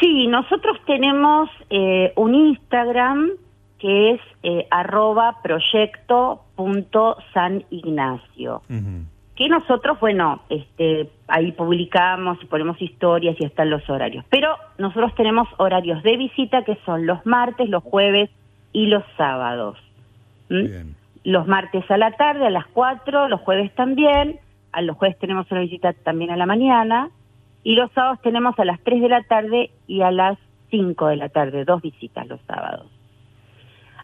Sí, 0.01 0.29
nosotros 0.29 0.79
tenemos 0.87 1.51
eh, 1.71 2.13
un 2.17 2.35
Instagram 2.35 3.31
que 3.79 4.13
es 4.13 4.21
eh, 4.43 4.67
arroba 4.71 5.41
proyecto 5.43 6.45
punto 6.55 7.17
San 7.33 7.65
Ignacio. 7.71 8.63
Que 9.37 9.49
nosotros, 9.49 10.01
bueno, 10.01 10.43
este, 10.49 11.11
ahí 11.29 11.53
publicamos 11.53 12.39
y 12.43 12.47
ponemos 12.47 12.81
historias 12.83 13.37
y 13.39 13.45
están 13.45 13.71
los 13.71 13.89
horarios. 13.89 14.25
Pero 14.31 14.57
nosotros 14.79 15.15
tenemos 15.15 15.49
horarios 15.59 16.03
de 16.03 16.17
visita 16.17 16.65
que 16.65 16.77
son 16.85 17.07
los 17.07 17.25
martes, 17.25 17.69
los 17.69 17.85
jueves 17.85 18.31
y 18.73 18.87
los 18.87 19.05
sábados. 19.17 19.79
¿Mm? 20.49 20.65
Bien. 20.65 20.98
Los 21.25 21.47
martes 21.47 21.91
a 21.91 21.97
la 21.97 22.13
tarde, 22.13 22.47
a 22.47 22.51
las 22.51 22.67
4, 22.69 23.29
los 23.29 23.41
jueves 23.41 23.75
también. 23.75 24.41
A 24.73 24.83
los 24.83 24.97
jueves 24.97 25.19
tenemos 25.19 25.51
una 25.51 25.61
visita 25.61 25.93
también 25.93 26.31
a 26.31 26.37
la 26.37 26.47
mañana. 26.47 27.11
Y 27.65 27.75
los 27.75 27.91
sábados 27.93 28.21
tenemos 28.23 28.59
a 28.59 28.65
las 28.65 28.81
3 28.81 29.03
de 29.03 29.09
la 29.09 29.23
tarde 29.23 29.71
y 29.87 30.03
a 30.03 30.11
las 30.11 30.39
5 30.71 31.09
de 31.09 31.17
la 31.17 31.29
tarde, 31.29 31.65
dos 31.65 31.83
visitas 31.83 32.27
los 32.27 32.41
sábados. 32.43 32.87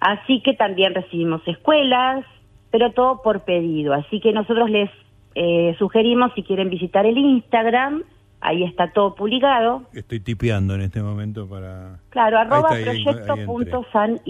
Así 0.00 0.42
que 0.42 0.54
también 0.54 0.94
recibimos 0.94 1.40
escuelas, 1.46 2.24
pero 2.70 2.92
todo 2.92 3.22
por 3.22 3.44
pedido. 3.44 3.94
Así 3.94 4.20
que 4.20 4.32
nosotros 4.32 4.68
les 4.68 4.90
eh, 5.34 5.74
sugerimos 5.78 6.32
si 6.34 6.42
quieren 6.42 6.70
visitar 6.70 7.06
el 7.06 7.16
Instagram, 7.16 8.02
ahí 8.44 8.62
está 8.62 8.92
todo 8.92 9.14
publicado. 9.14 9.82
Estoy 9.94 10.20
tipeando 10.20 10.74
en 10.74 10.82
este 10.82 11.02
momento 11.02 11.48
para... 11.48 11.98
Claro, 12.10 12.38
arroba 12.38 12.68
Ahí 12.70 12.82
está, 12.82 12.90
ahí- 12.90 12.96
ahí 12.98 13.04
proyecto 13.04 13.46
punto 13.46 13.86
San 13.92 14.20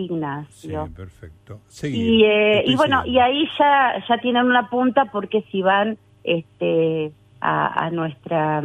Sí, 0.50 0.72
perfecto. 0.96 1.60
Seguir. 1.68 2.06
Y, 2.06 2.24
eh, 2.24 2.62
y 2.64 2.76
bueno, 2.76 3.02
siguiendo. 3.02 3.06
y 3.06 3.18
ahí 3.42 3.48
ya, 3.58 4.04
ya 4.08 4.18
tienen 4.18 4.44
una 4.46 4.70
punta 4.70 5.06
porque 5.06 5.42
si 5.50 5.62
van 5.62 5.98
este, 6.22 7.12
a, 7.40 7.86
a 7.86 7.90
nuestra 7.90 8.62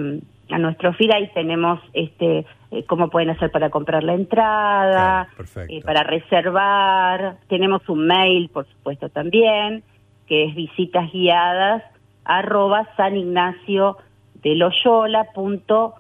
a 0.52 0.58
nuestro 0.58 0.94
feed 0.94 1.12
ahí 1.12 1.30
tenemos 1.36 1.80
este 1.94 2.46
eh, 2.72 2.84
cómo 2.88 3.10
pueden 3.10 3.30
hacer 3.30 3.52
para 3.52 3.70
comprar 3.70 4.04
la 4.04 4.14
entrada, 4.16 5.26
Claro, 5.26 5.38
perfecto. 5.38 5.74
eh, 5.74 5.82
para 5.84 6.04
reservar, 6.04 7.38
tenemos 7.48 7.88
un 7.90 8.08
mail 8.08 8.50
por 8.50 8.66
supuesto 8.68 9.10
también, 9.10 9.84
que 10.28 10.46
es 10.46 10.56
visitas 10.56 11.12
guiadas 11.12 11.84
arroba 12.26 12.88
san 12.98 13.16
ignacio 13.18 13.98
de 14.44 14.56
loyola 14.56 15.26
punto 15.34 15.96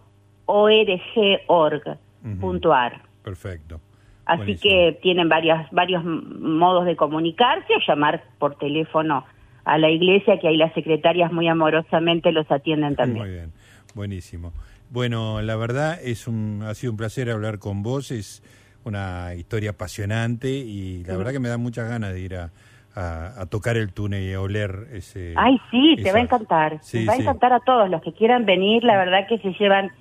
org 0.46 1.98
punto 2.40 2.74
ar. 2.74 3.02
Perfecto. 3.24 3.80
Así 4.26 4.38
Buenísimo. 4.38 4.62
que 4.62 5.00
tienen 5.02 5.30
varias, 5.30 5.70
varios 5.72 6.04
modos 6.04 6.86
de 6.86 6.96
comunicarse 6.96 7.74
o 7.76 7.80
llamar 7.88 8.24
por 8.38 8.56
teléfono 8.58 9.26
a 9.66 9.78
la 9.78 9.90
iglesia, 9.90 10.40
que 10.40 10.48
ahí 10.48 10.58
las 10.58 10.74
secretarias 10.74 11.32
muy 11.32 11.48
amorosamente 11.48 12.32
los 12.32 12.50
atienden 12.52 12.96
también. 12.96 13.26
Muy 13.26 13.34
bien, 13.34 13.52
buenísimo. 13.96 14.54
Bueno, 14.92 15.42
la 15.42 15.56
verdad 15.56 16.00
es 16.02 16.28
un, 16.28 16.64
ha 16.64 16.74
sido 16.74 16.94
un 16.94 16.98
placer 16.98 17.30
hablar 17.30 17.60
con 17.60 17.84
vos, 17.84 18.12
es 18.12 18.44
una 18.84 19.36
historia 19.36 19.72
apasionante 19.72 20.50
y 20.50 21.04
la 21.04 21.18
verdad 21.18 21.32
que 21.32 21.40
me 21.40 21.50
da 21.50 21.58
muchas 21.58 21.90
ganas 21.90 22.14
de 22.14 22.22
ir 22.22 22.36
a, 22.36 22.52
a- 23.00 23.42
a 23.42 23.46
tocar 23.46 23.78
el 23.78 23.94
túnel 23.94 24.24
y 24.24 24.34
a 24.34 24.42
oler 24.42 24.88
ese... 24.94 25.34
Ay, 25.38 25.58
sí, 25.72 25.96
te 26.04 26.12
va 26.12 26.20
a 26.20 26.22
encantar. 26.22 26.80
Sí, 26.82 27.00
te 27.00 27.06
va 27.06 27.14
a 27.14 27.18
encantar 27.18 27.54
a 27.54 27.60
todos 27.60 27.90
los 27.90 28.02
que 28.02 28.14
quieran 28.14 28.46
venir. 28.46 28.84
La 28.84 28.98
verdad 28.98 29.28
que 29.28 29.38
se 29.40 29.52
llevan 29.60 29.92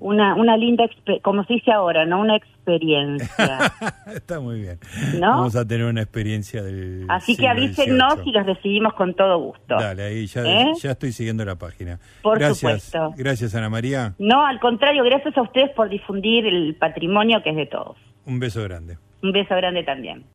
una, 0.00 0.34
una 0.34 0.56
linda, 0.56 0.84
como 1.22 1.44
se 1.44 1.54
dice 1.54 1.72
ahora, 1.72 2.04
¿no? 2.04 2.20
Una 2.20 2.36
experiencia. 2.36 3.72
Está 4.14 4.40
muy 4.40 4.60
bien. 4.60 4.78
¿No? 5.18 5.30
Vamos 5.30 5.56
a 5.56 5.66
tener 5.66 5.86
una 5.86 6.02
experiencia 6.02 6.62
del 6.62 7.06
Así 7.08 7.36
que 7.36 7.48
avísennos 7.48 8.18
y 8.24 8.30
los 8.32 8.44
recibimos 8.46 8.92
con 8.94 9.14
todo 9.14 9.38
gusto. 9.38 9.76
Dale, 9.76 10.02
ahí 10.04 10.26
ya, 10.26 10.42
¿Eh? 10.44 10.72
ya 10.80 10.90
estoy 10.92 11.12
siguiendo 11.12 11.44
la 11.44 11.56
página. 11.56 11.98
Por 12.22 12.38
gracias, 12.38 12.82
supuesto. 12.84 13.14
Gracias, 13.16 13.54
Ana 13.54 13.68
María. 13.70 14.14
No, 14.18 14.44
al 14.46 14.60
contrario, 14.60 15.02
gracias 15.04 15.36
a 15.36 15.42
ustedes 15.42 15.70
por 15.70 15.88
difundir 15.88 16.46
el 16.46 16.74
patrimonio 16.76 17.42
que 17.42 17.50
es 17.50 17.56
de 17.56 17.66
todos. 17.66 17.96
Un 18.26 18.38
beso 18.38 18.62
grande. 18.62 18.98
Un 19.22 19.32
beso 19.32 19.56
grande 19.56 19.82
también. 19.82 20.24